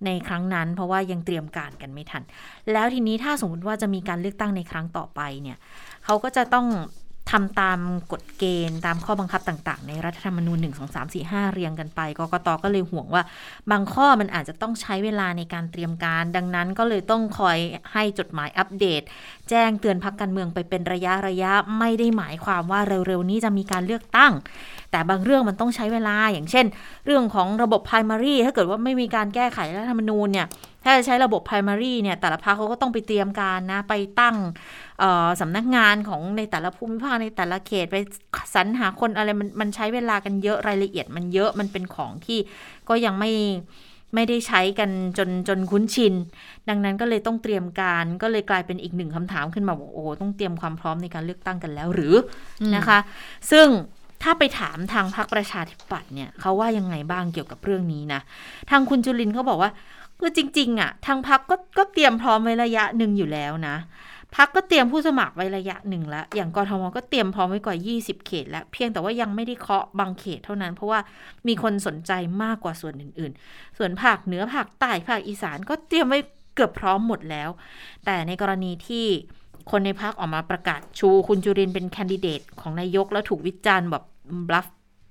[0.05, 2.23] ในครั้งนั้น เพราะว่ายังเตรียมการกันไม่ทัน
[2.71, 5.57] แล้วทีนี้ถ้าสมมติว่าจะมีการเลือกตั้งในครั้งต่อไปเนี่ย
[6.05, 6.67] เขาก็จะต้อง
[7.31, 7.79] ทำตาม
[8.11, 13.23] กฎเกณฑ์ตามข้อบังคับต่าง ๆ ในรัฐธรรมนูญ1 2 3 4 5 เรียงกันไปกกตก็เลยห่วงว่า
[13.71, 17.57] บางข้อมันอาจจะต้องใช้เวลาในการเตรียมการ ดังนั้นก็เลยต้องคอย
[17.93, 19.01] ให้จดหมายอัปเดต
[19.49, 24.31] แจ้งเตือนพักการเมืองไปเป็นระยะระยะไม่ได้หมายความว่าเร็ว ๆ นี้จะมีการเลือกตั้ง
[24.91, 26.65] แต่บางเรื่องมันต้องใช้เวลาอย่างเช่น
[27.05, 30.47] เรื่องของระบบ primary ถ้าเกิดว่าไม่มีการแก้ไขรัฐธรรมนูญเนี่ย
[30.83, 34.35] ถ้าจะใช้ระบบ primary เนี่ยแต่ละพรรคเขาก็ต้องไปเตรียมการนะ ไปตั้ง
[35.41, 37.95] สำนักงานของในแต่ละภูมิภาคในแต่ละเขตไป
[38.55, 42.39] สรรหาคนอะไรมันมันใช้เวลากันเยอะรายละเอียดมันเยอะมันเป็นของที่
[42.89, 43.31] ก็ยังไม่
[44.15, 46.13] ไม่ได้ใช้กันจนจนคุ้นชิน
[46.69, 52.15] ดังนั้นก็เลยต้องเตรียมการก็เลยกลายเป็นอีกหนึ่งคำถามขึ้นมาบอกโอ้ต้องเตรียมความพร้อมในการเลือกตั้งกันแล้วหรือ
[52.75, 52.99] นะคะ
[53.51, 53.67] ซึ่ง
[54.23, 58.21] ถ้าไปถามทางพรรคประชาธิปัตย์เนี่ยเขาว่ายังไงบ้างเกี่ยวกับเรื่องนี้นะ
[58.69, 59.71] ทางคุณจุลินเขาบอกว่า
[60.19, 63.77] คือจริง ๆ อะ ทางพักก็ก็เตรียมพร้อมไว้ระยะหนึ่งอยู่แล้วนะ
[64.35, 70.99] พักก็เตรียมผู้สมัครไว้ระยะหนึ่งแล้วอย่างกรทมก็เตรียมพร้อมไว้กว่า 20 เขตแล้ว เพียงแต่ว่ายังไม่ได้เคาะบางเขตเท่านั้น เพราะว่า
[71.47, 72.11] มีคนสนใจ
[72.43, 76.19] มากกว่าส่วนอื่น ๆ ส่วนภาคเหนือภาคใต้ภาคอีสานก็เตรียมไว้
[76.55, 77.49] เกือบพร้อมหมดแล้ว
[78.05, 79.05] แต่ในกรณีที่
[79.71, 84.03] คนในพักออกมาประกาศชูคุณจุรินเป็นแคนดิเดตของนายกแล้วถูกวิจารณ์แบบ
[84.49, 84.67] บลัฟ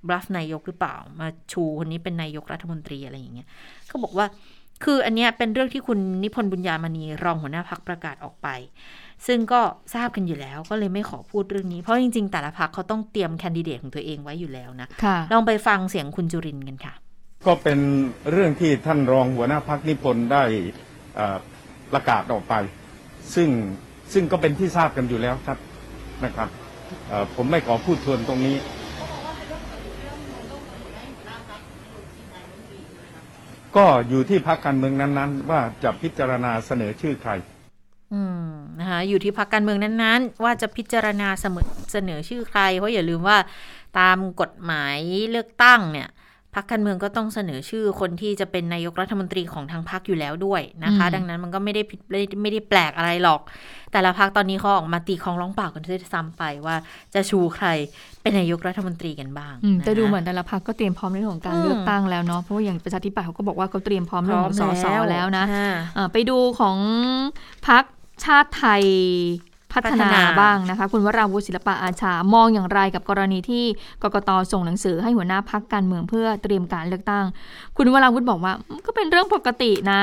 [0.08, 3.48] บลัฟนายกหรือเปล่า มาชูคนนี้เป็นนายกรัฐมนตรีอะไรอย่างเงี้ย
[3.86, 4.26] เขาบอกว่า
[4.84, 8.48] คืออันเนี้ยเป็นเรื่องที่คุณนิพนธ์บุญญามณีรองหัวหน้าพักประกาศออกไป
[9.26, 9.60] ซึ่งก็
[9.94, 16.94] ทราบกันอยู่แล้วก็เลยไม่ขอพูดเรื่องนี้ เพราะจริง ๆ แต่ละพักเขาต้องเตรียมแคนดิเดตของตัวเองไว้อยู่แล้วนะค่ะลองไปฟังเสียงคุณจุรินทร์กันค่ะ
[17.46, 17.78] ก็เป็น
[18.30, 20.42] เรื่องที่ท่านรองหัวหน้าพักนิพนธ์ได้
[21.16, 21.36] เอ่อ
[21.92, 22.54] ประกาศออกไป
[23.34, 23.48] ซึ่ง
[24.12, 25.58] ซึ่งก็เป็นที่ทราบกันอยู่แล้วครับ
[26.24, 26.48] นะครับ
[27.08, 28.56] เอ่อผมไม่ขอพูดทวนตรงนี้
[33.76, 37.32] ก็อยู่ที่พักการเมืองนั้นๆ ว่าจะพิจารณาเสนอชื่อใคร
[38.12, 43.38] อืมนะคะอยู่ที่พักการเมืองนั้นๆ ว่าจะพิจารณาเสมอเสนอชื่อใคร เพราะอย่าลืมว่า
[43.98, 44.98] ตามกฎหมาย
[45.30, 46.08] เลือกตั้งเนี่ย
[46.54, 53.40] พักการเมืองก็ต้องเสนอชื่อคนที่จะเป็นนายกรัฐมนตรีของทางพักอยู่แล้วด้วยนะคะอืมดังนั้นมันก็ไม่ได้ผิดไม่ได้ไม่ได้แปลกอะไรหรอก
[53.92, 56.76] แต่ละพักตอนนี้เขาออกมาตีคลองร้องเปล่ากันด้วยซ้ำไปว่า
[57.14, 57.68] จะชูใคร
[58.22, 66.76] เป็นนายกรัฐมนตรีกันบ้างอืมแต่ะคะดูเหมือนแต่ละพรรคก็เตรียมพร้อมในเรื่องของการอืมเลือกตั้งแล้วเนาะเพราะว่าอย่างประชาธิปัตย์เขาก็บอกว่าเขาเตรียมพร้อมเรื่องของสสแล้วนะอ่าอ่าไปดูของ
[67.68, 67.84] พัก
[68.24, 68.84] ชาติไทย
[69.72, 73.64] พัฒนาฒนาบ้างนะคะ คุณวราวุฒิศิลปะอาชามองอย่างไรกับกรณีที่
[74.02, 77.24] กกตส่งหนังสือให้หัวหน้าพักการเมืองเพื่อเตรียมการเลือกตั้ง
[77.76, 78.52] คุณวราวุฒิบอกว่า
[78.86, 80.02] ก็เป็นเรื่องปกตินะ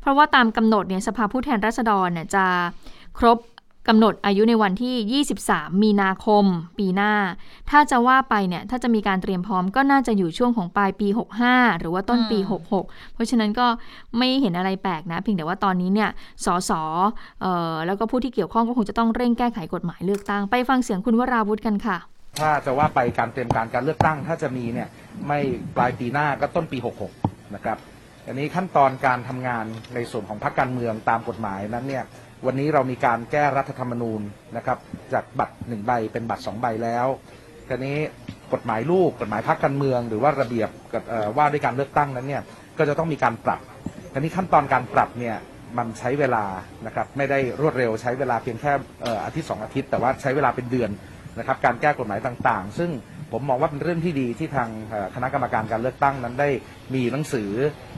[0.00, 2.44] เพราะว่าตามกำหนดเนี่ยสภาผู้แทนราษฎรเนี่ยจะ
[3.18, 3.38] ครบ
[3.88, 6.44] กำหนดอายุในวันที่ 23 มีนาคม
[6.78, 7.12] ปีหน้า
[7.70, 11.08] ถ้าจะว่าไปเนี่ย ถ้าจะมีการเตรียมพร้อมก็น่าจะอยู่ช่วงของปลายปี
[11.44, 13.66] 65 หรือว่าต้นปีอืม66 เพราะฉะนั้นก็
[14.18, 16.10] ไม่เห็นอะไรแปลกนะ เพียงแต่ว่าตอนนี้เนี่ย
[16.44, 16.70] สส
[17.40, 21.98] เอ่อแล้วก็ผู้ที่เกี่ยวข้องก็คงจะต้องเร่งแก้ไขกฎหมายเลือกตั้ง ไปฟังเสียงคุณวราวุฒิกันค่ะ
[22.40, 24.88] ถ้าจะว่าไปการเตรียมการการเลือกตั้ง ถ้าจะมีเนี่ย
[25.26, 25.38] ไม่
[25.76, 26.78] ปลายปีหน้าก็ต้นปี
[27.16, 27.78] 66 นะครับ
[28.26, 29.64] อันนี้ขั้นตอนการทำงาน
[29.94, 32.04] ในส่วนของพรรคการเมืองตามกฎหมายนั้นเนี่ย
[32.46, 34.20] วันนี้เรามีการแก้รัฐธรรมนูญ
[34.56, 34.78] นะครับ
[35.12, 37.06] จากบัตรหนึ่งใบเป็นบัตรสองใบแล้ว
[37.68, 37.96] ทีนี้
[38.52, 40.68] กฎหมายลูกกฎหมายพรรคการเมือง หรือว่าระเบียบ
[41.36, 42.42] ว่าด้วยการเลือกตั้งนั้นเนี่ย
[42.78, 43.60] ก็จะต้องมีการปรับ
[44.12, 45.36] ทีนี้ขั้นตอนการปรับเนี่ย
[45.78, 46.44] มันใช้เวลา
[46.86, 48.72] นะครับไม่ได้รวดเร็วใช้เวลาเพียงแค่
[49.24, 50.90] อาทิตย์สองอาทิตย์ แต่ว่าใช้เวลาเป็นเดือน
[51.38, 52.90] นะครับการแก้กฎหมายต่างๆ ซึ่ง
[53.32, 54.68] ผมมองว่าเป็นเรื่องที่ดีที่ทาง
[55.14, 56.48] คณะกรรมการการเลือกตั้งนั้นได้
[56.94, 57.50] มีหนังสือ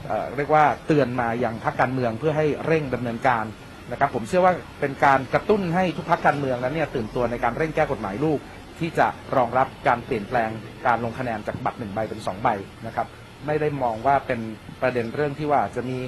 [0.07, 3.45] เอเรียกว่าเตือนมาอยังพรรคการเมืองเพื่อให้เร่งดำเนินการ
[3.91, 8.39] นะครับผมเชื่อว่าเป็นการกระตุ้นให้ทุกพรรคการเมืองนั้นเนี่ยตื่นตัวในการเร่งแก้กฎหมายลูก
[8.79, 10.49] ที่จะรองรับการเปลี่ยนแปลง
[10.87, 12.49] การลงคะแนนจากบัตรหนึ่งใบเป็นสองใบ
[12.87, 13.07] นะครับ
[13.45, 14.39] ไม่ได้มองว่าเป็น
[14.81, 15.99] ประเด็นเรื่องที่ว่าจะมี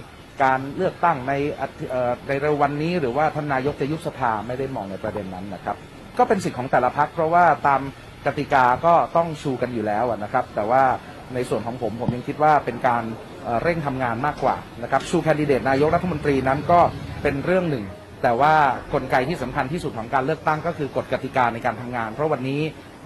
[0.44, 1.34] การเลือกตั้งใน
[2.28, 5.78] ในเร็ววันนี้หรือว่าท่านนายกจะยุบสภาไม่ได้มองในประเด็นนั้นนะครับ
[6.18, 7.82] ก็เป็นสิทธิ์ของแต่ละพักเพราะว่าตาม
[8.26, 10.84] กติกาก็ต้องชูกันอยู่แล้วนะครับ แต่ว่า
[11.34, 13.04] ในส่วนของผมผมยังคิดว่าเป็นการ
[13.64, 16.80] เร่งทำงานมากกว่านะครับชูแคนดิเดตนายกรัฐมนตรีนั้นก็
[17.24, 17.86] เป็นเรื่องหนึ่ง
[18.24, 18.54] แต่ว่า
[18.94, 22.62] กลไกที่สำคัญที่สุดของการเลือกตั้งก็คือกฎกติกาในการทำงาน เพราะวันนี้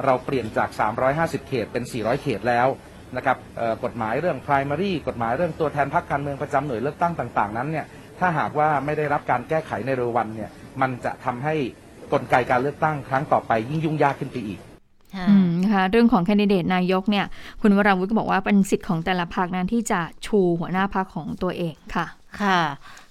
[0.05, 0.69] เราเปลี่ยนจาก
[1.09, 2.67] 350 เขตเป็น 400 เขตแล้ว
[3.17, 3.37] นะครับ
[3.83, 7.85] กฎหมายเรื่อง primary กฎหมายเรื่องตัวแทนพรรคการเมืองประจำหน่วยเลือกตั้งต่างๆนั้นเนี่ย
[8.19, 10.49] ถ้าหากว่าไม่ได้รับการแก้ไขในเร็ววันเนี่ย
[10.81, 11.55] มันจะทำให้
[12.13, 14.59] กลไกการเลือกตั้งครั้งต่อไปยิ่งยุ่งยากขึ้นไปอีก
[15.63, 17.25] นะคะเรื่องของแคนดิเดตนายกเนี่ย
[17.61, 22.05] คุณวราวุฒิก็บอกว่าเป็นสิทธิ์ของแต่ละพรรคนั้นที่จะชูหัวหน้าพรรคของตัวเองค่ะ
[22.41, 22.61] ค่ะ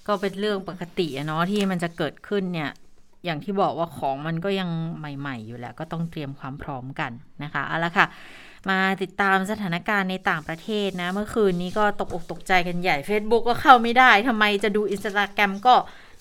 [0.07, 2.69] ก็เป็นเรื่องปกติอะเนาะที่มันจะเกิดขึ้นเนี่ย
[3.25, 4.69] อย่างที่บอกว่าของมันก็ยัง
[4.99, 7.11] ใหม่ ๆ อยู่แหละก็ต้องเตรียมความพร้อมกัน
[7.43, 8.05] นะคะเอาละค่ะ
[8.69, 15.75] มาติดตามสถานการณ์ในต่างประเทศนะ เมื่อคืนนี้ก็ตกอกตกใจกันใหญ่ Facebook ก็เข้าไม่ได้ทำไมจะดูอินสตาแกรมก็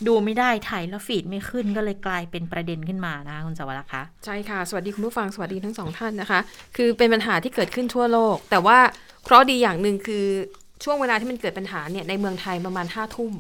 [0.07, 6.41] ดูไม่ได้ถ่ายแล้วฟีดไม่ขึ้นก็เลยกลายเป็นประเด็นขึ้นมานะคะคุณสวรรค์คะใช่ค่ะ สวัสดีคุณผู้ฟังสวัสดีทั้งสองท่านนะคะ
[6.77, 8.79] คือเป็นปัญหาที่เกิดขึ้นทั่วโลก แต่ว่า
[9.25, 10.27] เคราะห์ดีอย่างหนึ่งคือ
[10.85, 13.33] ช่วงเวลาที่มันเกิดปัญหาเนี่ยในเมืองไทยประมาณ5้าทุ่ม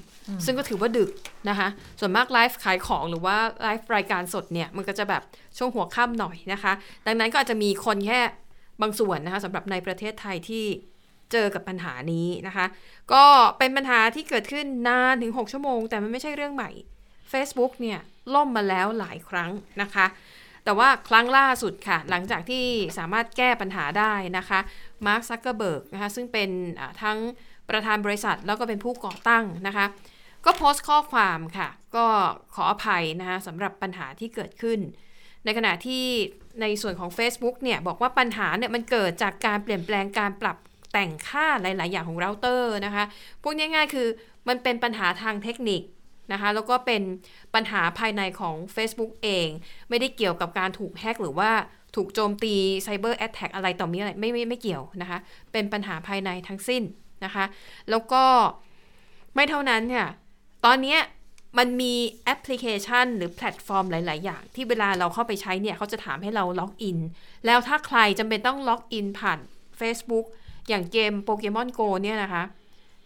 [0.44, 1.10] ซึ่งก็ถือว่าดึก
[1.48, 1.68] นะคะ
[2.00, 5.22] ส่วนมากไลฟ์ขายของหรือว่าไลฟ์รายการสดเนี่ยมันก็จะแบบ
[5.58, 6.72] ช่วงหัวค่ำหน่อยนะคะ
[7.06, 8.20] ดังนั้นก็อาจจะมีคนแค่
[8.82, 10.64] บางส่วนนะคะสำหรับในประเทศไทยที่
[11.32, 12.66] เจอกับปัญหานี้นะคะ
[13.12, 13.24] ก็
[13.58, 16.70] เป็นปัญหาที่เกิดขึ้นนานถึง 6 ชั่วโมง แต่มันไม่ใช่เรื่องใหม่
[17.32, 17.98] Facebook เนี่ย
[18.34, 19.50] ล่มมาแล้วหลายครั้ง
[19.82, 20.06] นะคะ
[20.64, 22.64] แต่ว่าครั้งล่าสุดค่ะ หลังจากที่
[22.98, 24.60] สามารถแก้ปัญหาได้นะคะ
[25.06, 26.50] มาร์คซักเกอร์เบิร์กนะคะซึ่งเป็น
[27.02, 27.18] ทั้ง
[27.68, 29.86] ประธานบริษัทแล้วก็เป็นผู้ก่อตั้งนะคะ
[30.44, 32.06] ก็โพสต์ข้อความค่ะ ก็
[32.54, 34.78] ขออภัยนะคะสำหรับปัญหาที่เกิดขึ้น
[35.44, 36.04] ในขณะที่
[36.60, 40.56] ในส่วนของ Facebook เนี่ยบอกว่าปัญหาเนี่ยมันเกิดจากการเปลี่ยนแปลงการปรับ
[40.96, 43.04] แต่งค่าหลาย ๆ อย่างของเราเตอร์นะคะ
[43.42, 44.08] พูดง่ายๆ คือ
[44.48, 45.82] มันเป็นปัญหาทางเทคนิค
[46.32, 47.02] นะคะแล้วก็เป็น
[47.54, 49.48] ปัญหาภายในของ Facebook เอง
[49.88, 51.50] ไม่ได้เกี่ยวกับการถูกแฮกหรือว่า
[51.96, 55.18] ถูกโจมตีไซเบอร์แอ t แทกอะไรต่อมีอะไรไม่ไม่ไม่เกี่ยวนะคะ
[55.52, 56.82] เป็นปัญหาภายในทั้งสิ้น
[57.24, 57.44] นะคะ
[57.90, 58.24] แล้วก็
[59.34, 60.08] ไม่เท่านั้นค่ะ
[60.64, 60.96] ตอนนี้
[61.58, 61.94] มันมี
[62.24, 66.98] แอปพลิเคชันหรือแพลตฟอร์มหลาย ๆ อย่าง ที่เวลาเราเข้าไปใช้เนี่ยเขาจะถามให้เราล็อกอิน
[67.46, 69.38] แล้วถ้าใครจำเป็นต้องล็อกอินผ่าน
[69.80, 70.26] Facebook
[70.68, 72.42] อย่างเกมโปเกมอนโกเนี่ยนะคะ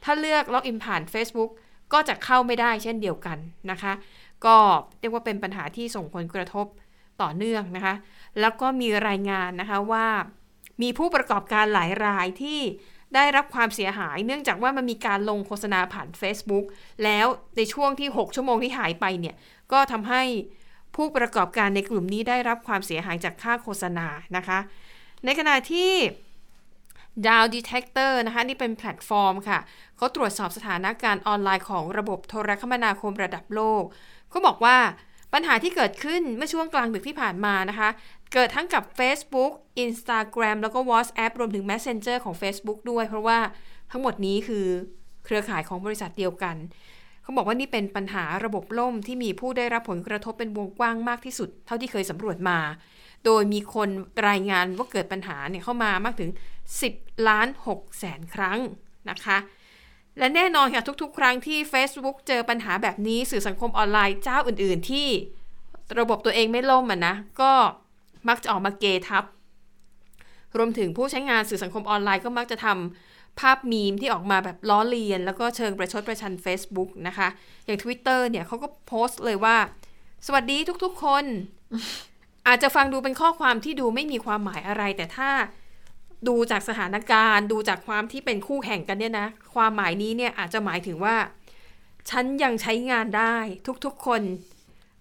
[0.05, 1.51] ถ้าเลือกล็อกอินผ่าน Facebook
[1.93, 3.39] ก็จะเข้าไม่ได้เช่นเดียวกัน
[3.71, 3.93] นะคะ
[4.47, 4.57] ก็
[5.01, 6.67] เรียกว่าเป็นปัญหาที่ส่งผลกระทบ
[7.23, 7.95] ต่อเนื่องนะคะ
[8.41, 10.07] แล้วก็มีรายงานนะคะว่า
[10.83, 12.61] มีผู้ประกอบการหลายรายที่
[13.15, 16.65] ได้รับความเสียหาย เนื่องจากว่ามันมีการลงโฆษณาผ่าน Facebook
[17.05, 19.35] แล้วในช่วงที่ 6 ชั่วโมงที่หายไปเนี่ย
[19.73, 20.23] ก็ทำให้
[20.97, 24.07] ผู้ประกอบการในกลุ่มนี้ได้รับความเสียหายจากค่าโฆษณา
[24.37, 24.59] นะคะ
[25.25, 25.93] ในขณะที่
[27.27, 29.59] Dow Detector นะคะนี่เป็นแพลตฟอร์มค่ะ
[29.97, 33.83] เขาตรวจสอบสถานการณ์ออนไลน์ของระบบโทรคมนาคมระดับโลก
[34.33, 34.77] ก็บอกว่า
[35.35, 37.89] ปัญหาที่เกิดขึ้นเมื่อช่วงกลางดึกที่ผ่านมานะคะ
[38.35, 39.53] เกิดทั้งกับ Facebook
[39.85, 43.39] Instagram แล้วก็ WhatsApp รวมถึง Messenger ของ Facebook ด้วย เพราะว่า
[43.91, 44.67] ทั้งหมดนี้คือ
[45.25, 46.57] เครือข่ายของบริษัทเดียวกัน
[47.23, 52.59] เขาบอกว่านี่เป็นปัญหาระบบล่มที่มีผู้ได้รับผลกระทบเป็นวงกว้างมากที่สุด เท่าที่เคยสำรวจมา
[53.25, 53.89] โดยมีคน
[54.29, 56.31] รายงานว่าเกิดปัญหาเนี่ยเข้ามามากถึง
[56.79, 58.59] 10 ล้าน6แสนครั้ง
[59.11, 59.39] นะคะ
[60.19, 65.09] และแน่นอนค่ะทุกๆ ครั้งที่ Facebook เจอปัญหาแบบนี้สื่อสังคมออนไลน์เจ้าอื่น ๆ ที่
[65.99, 67.53] ระบบตัวเองไม่ล่มอะนะ ก็
[68.29, 69.25] มักจะออกมาเกทับ
[70.57, 77.29] รวมถึงผู้ใช้งานสื่อสังคมออนไลน์ก็มักจะทำภาพมีมที่ออกมาแบบล้อเลียน แล้วก็เชิงประชดประชัน Facebook นะคะ
[77.65, 79.57] อย่าง Twitter เนี่ยเขาก็โพสต์เลยว่า
[80.27, 81.25] สวัสดีทุกๆ คน
[82.47, 85.31] อาจจะฟังดูเป็นข้อความที่ดูไม่มีความหมายอะไร แต่ถ้า
[86.29, 91.17] ดูจากสถานการณ์ ดูจากความที่เป็นคู่แข่งกันเนี่ยนะ ความหมายนี้เนี่ยอาจจะหมายถึงว่า
[92.11, 93.37] ฉันยังใช้งานได้
[93.85, 94.23] ทุกๆคน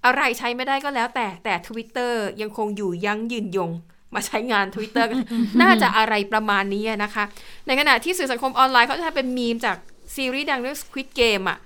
[0.05, 3.71] อะไรใช้ไม่ได้ก็แล้วแต่แต่ Twitter ยังคงอยู่ยั้งยืนยง
[4.15, 5.17] มาใช้งาน Twitter กัน
[5.61, 7.23] น่าจะอะไรประมาณนี้นะคะ
[7.67, 9.77] ในขณะที่สื่อสังคมออนไลน์เขาจะทำเป็นมีมจาก
[10.15, 11.57] ซีรีส์ดังเรื่อง Squid Game อะ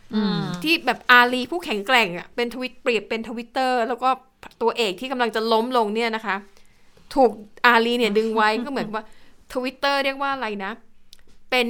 [0.63, 4.09] ที่แบบอาลีผู้แข็งแกร่งอะเป็นทวิตเปรียบเป็นทวิตเตอร์แล้วก็
[4.61, 6.35] ตัวเอกที่กำลังจะล้มลงเนี่ยนะคะ
[7.15, 7.31] ถูก
[7.65, 9.03] อาลีเนี่ยดึงไว้ก็เหมือนว่า
[9.53, 10.71] ทวิตเตอร์เรียกว่าอะไรนะ
[11.49, 11.67] เป็น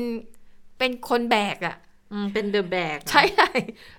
[0.77, 1.77] เป็นคนแบกอะ
[2.13, 3.23] อืมเป็นเดอะแบกใช่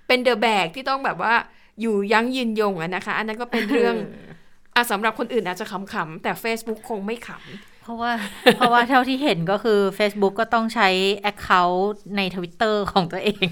[0.07, 1.35] เป็นเดอะแบกที่ต้องแบบว่า
[1.80, 3.97] อยู่ยั้งยืนยงอะนะคะ อันนั้นก็เป็นเรื่อง
[4.74, 7.30] อะสำหรับคนอื่นอาจจะขำๆ แต่ Facebook คงไม่ข
[7.82, 8.12] เพราะว่า
[8.57, 10.89] เพราะว่าเท่าที่เห็นก็คือ Facebook ก็ต้องใช้
[11.30, 13.49] Account ใน Twitter ของตัวเอง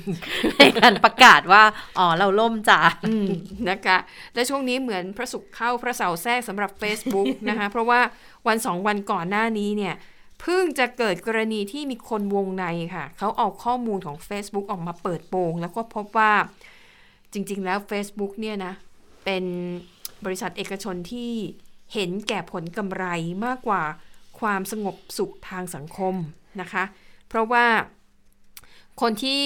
[0.59, 1.63] ในการประกาศว่า
[1.99, 3.27] อ๋อ เราล่มจ้าำอืม
[3.71, 3.99] นะคะ
[4.35, 8.01] และช่วงนี้เหมือนพระศุกร์เข้าพระเสาร์แทรกสำหรับ Facebook นะคะ เพราะว่า
[8.47, 9.95] วันสองวันก่อนหน้านี้เนี่ย
[10.43, 12.65] เพิ่งจะเกิดกรณีที่มีคนวงใน
[12.95, 16.33] ค่ะ เขาเอาข้อมูลของ Facebook ออกมาเปิดโปง แล้วก็พบว่า
[17.33, 18.73] จริง ๆ แล้ว Facebook เนี่ยนะ
[19.25, 19.45] เป็น
[20.25, 21.33] บริษัทเอกชนที่
[21.95, 23.05] เห็นแก่ผลกำไร
[23.45, 23.83] มากกว่า
[24.41, 26.15] ความสงบสุขทางสังคม
[26.61, 26.85] นะคะ
[27.29, 27.67] เพราะว่า
[29.01, 29.43] คนที่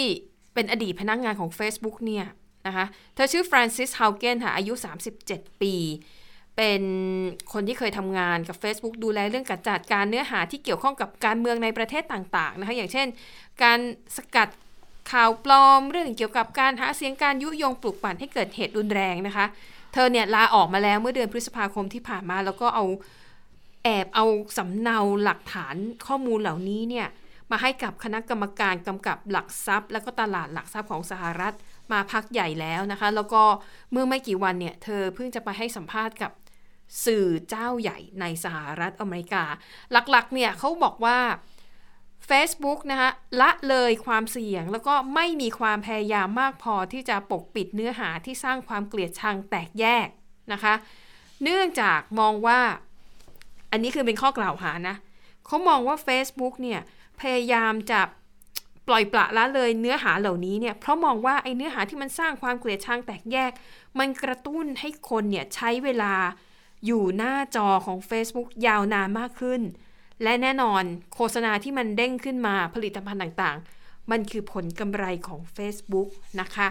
[0.55, 2.27] เป็นอดีตพนักงานของ Facebook เนี่ย
[2.67, 4.73] นะคะ เธอชื่อฟรานซิส ฮาวเกนค่ะ อายุ
[5.19, 5.75] 37 ปี
[6.57, 6.83] เป็น
[7.53, 13.07] คนที่เคยทำงานกับ Facebook ดูแลเรื่องการจัดการเนื้อหาที่เกี่ยวข้องกับการเมืองในประเทศต่างๆนะคะอย่างเช่น
[13.63, 13.79] การ
[14.17, 14.49] สกัด
[15.13, 19.47] ข่าวปลอม เรื่องเกี่ยวกับการหาเสียงการยุยงปลุกปั่นให้เกิดเหตุรุนแรงนะคะ
[19.93, 22.85] เธอเนี่ยลาออกมาแล้วเมื่อเดือนพฤษภาคมที่ผ่านมาแล้วก็เอา
[23.85, 24.25] แอบเอา
[24.57, 25.75] สำเนาหลักฐาน
[26.07, 27.07] ข้อมูลเหล่านี้เนี่ย
[27.51, 31.55] มาให้กับคณะกรรมการกำกับหลักทรัพย์ และก็ตลาดหลักทรัพย์ของสหรัฐ
[31.93, 33.43] มาพักใหญ่แล้วนะคะ แล้วก็
[33.93, 36.33] เมื่อไม่กี่วันเนี่ย เธอเพิ่งจะไปให้สัมภาษณ์กับ
[37.05, 39.45] สื่อเจ้าใหญ่ในสหรัฐอเมริกา
[39.93, 41.19] หลักๆเนี่ยเขาบอกว่า
[42.29, 43.11] Facebook นะคะ
[43.41, 50.09] ละเลยความเสี่ยงแล้วก็ไม่มีความพยายามมากพอที่จะปกปิดเนื้อหาที่สร้างความเกลียดชังแตกแยก
[50.53, 50.75] นะคะ
[51.43, 52.61] เนื่องจากมองว่า
[53.71, 54.97] อันนี้คือเป็นข้อกล่าวหานะ
[55.47, 56.81] เขามองว่า Facebook เนี่ย
[57.21, 58.01] พยายามจะ
[58.89, 63.53] ปล่อยปละละเลยเนื้อหาเหล่านี้เนี่ยเพราะมองว่าไอ้เนื้อหาที่มันสร้างความเกลียดชังแตกแยก
[63.99, 66.15] มันกระตุ้นให้คนเนี่ยใช้เวลา
[66.87, 69.63] อยู่หน้าจอของ Facebook ยาวนานมากขึ้น
[70.23, 70.83] และแน่นอน
[71.15, 76.09] โฆษณาที่มันเด้งขึ้นมาผลิตภัณฑ์ต่างๆ มันคือผลกำไรของ Facebook
[76.41, 76.69] นะคะ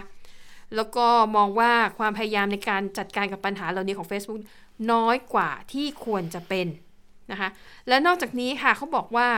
[0.74, 1.06] แล้วก็
[1.36, 4.40] มองว่าความพยายามในการจัดการกับปัญหาเหล่านี้ของ Facebook
[4.92, 6.66] น้อยกว่าที่ควรจะเป็น
[7.30, 7.48] นะคะ
[7.88, 9.28] และนอกจากนี้ค่ะเขาบอกว่า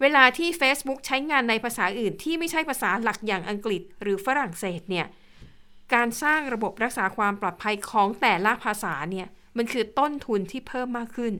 [0.00, 5.06] เวลาที่ Facebook ใช้งานในภาษาอื่นที่ไม่ใช่ภาษาหลักอย่างอังกฤษ หรือฝรั่งเศสเนี่ย
[5.94, 11.34] การสร้างระบบรักษาความปลอดภัยของแต่ละภาษาเนี่ย มันคือต้นทุนที่เพิ่มมากขึ้น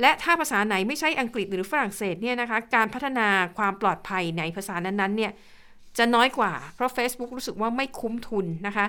[0.00, 3.28] และถ้าภาษาไหนไม่ใช่อังกฤษหรือฝรั่งเศสเนี่ยนะคะ การพัฒนา
[3.58, 5.32] ความปลอดภัยในภาษานั้นๆเนี่ย
[5.98, 8.86] จะน้อยกว่า เพราะ Facebook รู้สึกว่าไม่คุ้มทุนนะคะ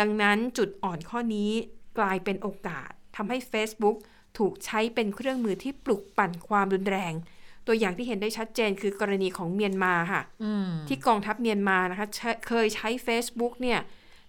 [0.00, 1.50] ดังนั้นจุดอ่อนข้อนี้
[1.98, 3.96] กลายเป็นโอกาสทำให้ Facebook
[4.38, 7.12] ถูกใช้เป็นเครื่องมือที่ปลุกปั่นความรุนแรง
[7.66, 10.22] ตัวอย่างที่เห็นได้ชัดเจนคือกรณีของเมียนมาค่ะ
[10.88, 13.78] ที่กองทัพเมียนมานะคะใช้เคยใช้ Facebook เนี่ย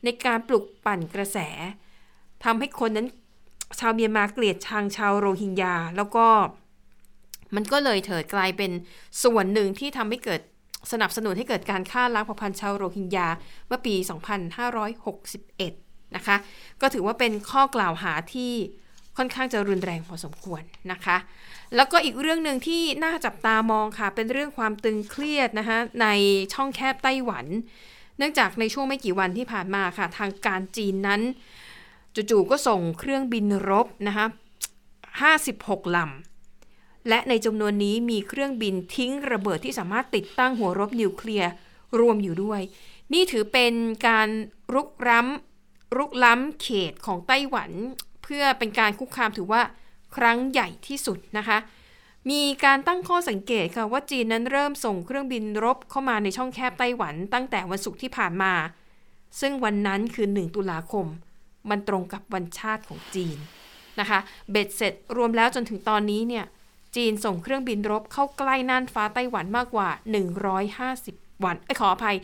[0.04, 1.38] ในการปลุกปั่นกระแส
[2.44, 3.08] ทำให้คนนั้น
[3.80, 6.26] ชาวเมียนมาเกลียดชังชาวโรฮิงญาแล้วก็
[7.56, 8.72] มันก็เลยเถิดกลายเป็น
[9.24, 10.42] ส่วนหนึ่งที่ทำให้เกิด
[10.92, 13.28] สนับสนุนให้เกิดการฆ่าล้างเผ่าพันธุ์ชาวโรฮิงญา
[13.68, 13.96] เมื่อปี
[15.26, 16.36] 2561 นะคะ
[16.82, 18.52] ก็ถือว่าเป็นข้อกล่าวหาที่
[19.18, 20.62] ค่อนข้างจะรุนแรงพอสมควร
[20.92, 21.18] นะคะ
[21.76, 26.08] แล้วก็อีกเรื่องหนึ่งที่น่าจับตามองค่ะ เป็นเรื่องความตึงเครียดนะคะใน
[26.54, 27.46] ช่องแคบไต้หวัน
[28.18, 31.22] เนื่องจากในช่วงไม่กี่วันที่ผ่านมาค่ะ ทางการจีนนั้น
[32.32, 34.26] จู่ๆก็ส่งเครื่องบินรบนะคะ
[35.32, 41.50] 56 ลำ และในจำนวนนี้มีเครื่องบินทิ้งระเบิดที่สามารถติดตั้งหัวรบนิวเคลียร์
[42.00, 42.62] รวมอยู่ด้วย
[43.14, 43.74] นี่ถือเป็น
[44.08, 44.30] การ
[44.74, 47.72] รุกร้ำรุกล้ำเขตของไต้หวัน
[48.24, 49.62] เพื่อเป็นการคุกคามถือว่า
[50.16, 51.58] ครั้งใหญ่ที่สุดนะคะ
[52.30, 58.54] มีการตั้งข้อสังเกตค่ะว่าจีนนั้นเริ่มส่งเครื่องบินรบเข้ามาในช่องแคบไต้หวัน ตั้งแต่วันศุกร์ที่ผ่านมา
[59.40, 61.06] ซึ่งวันนั้นคือ 1 ตุลาคม
[61.70, 63.38] มันตรงกับวันชาติของจีน
[64.00, 64.20] นะคะ
[64.52, 66.46] เบ็ดเสร็จรวมแล้วจนถึงตอนนี้เนี่ย
[66.96, 69.90] จีนส่งเครื่องบินรบเข้าใกล้น่านฟ้าไต้หวันมากกว่า
[70.68, 72.18] 150 วันอขออภัย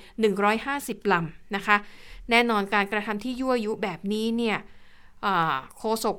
[0.51, 1.75] 150 ลำนะคะ
[2.29, 4.57] แน่นอนการกระทำที่ยั่วยุแบบนี้เนี่ย
[5.77, 6.17] โฆษก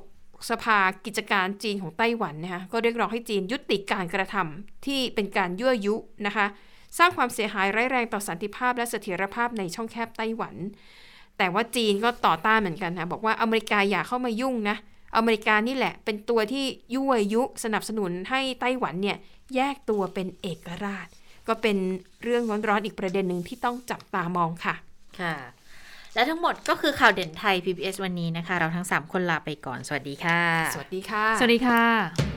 [0.49, 5.95] สภากิจการจีนของไต้หวันนะคะก็เรียกร้องให้จีนยุติการกระทำที่เป็นการยั่วยุ
[6.27, 6.45] นะคะ
[6.97, 10.55] สร้างความเสียหายร้ายแรงต่อสันติภาพและเสถียรภาพในช่องแคบไต้หวัน
[11.37, 14.77] แต่ว่าจีนก็ต่อต้านเหมือนกันนะบอกว่าอเมริกาอย่าเข้ามายุ่งนะ
[15.17, 19.17] อเมริกานี่แหละ เป็นตัวที่ยั่วยุสนับสนุนให้ไต้หวันเนี่ย
[19.55, 21.07] แยกตัวเป็นเอกราช
[21.47, 21.77] ก็เป็น
[22.23, 24.75] เรื่องร้อนๆอีกประเด็นหนึ่งที่ต้องจับตามองค่ะ
[25.19, 25.35] ค่ะ
[26.13, 30.41] และทั้งหมดก็คือข่าวเด่นไทย PBS วันนี้นะคะ เราทั้ง 3 คนลาไปก่อน สวัสดีค่ะ
[30.73, 32.36] สวัสดีค่ะ สวัสดีค่ะ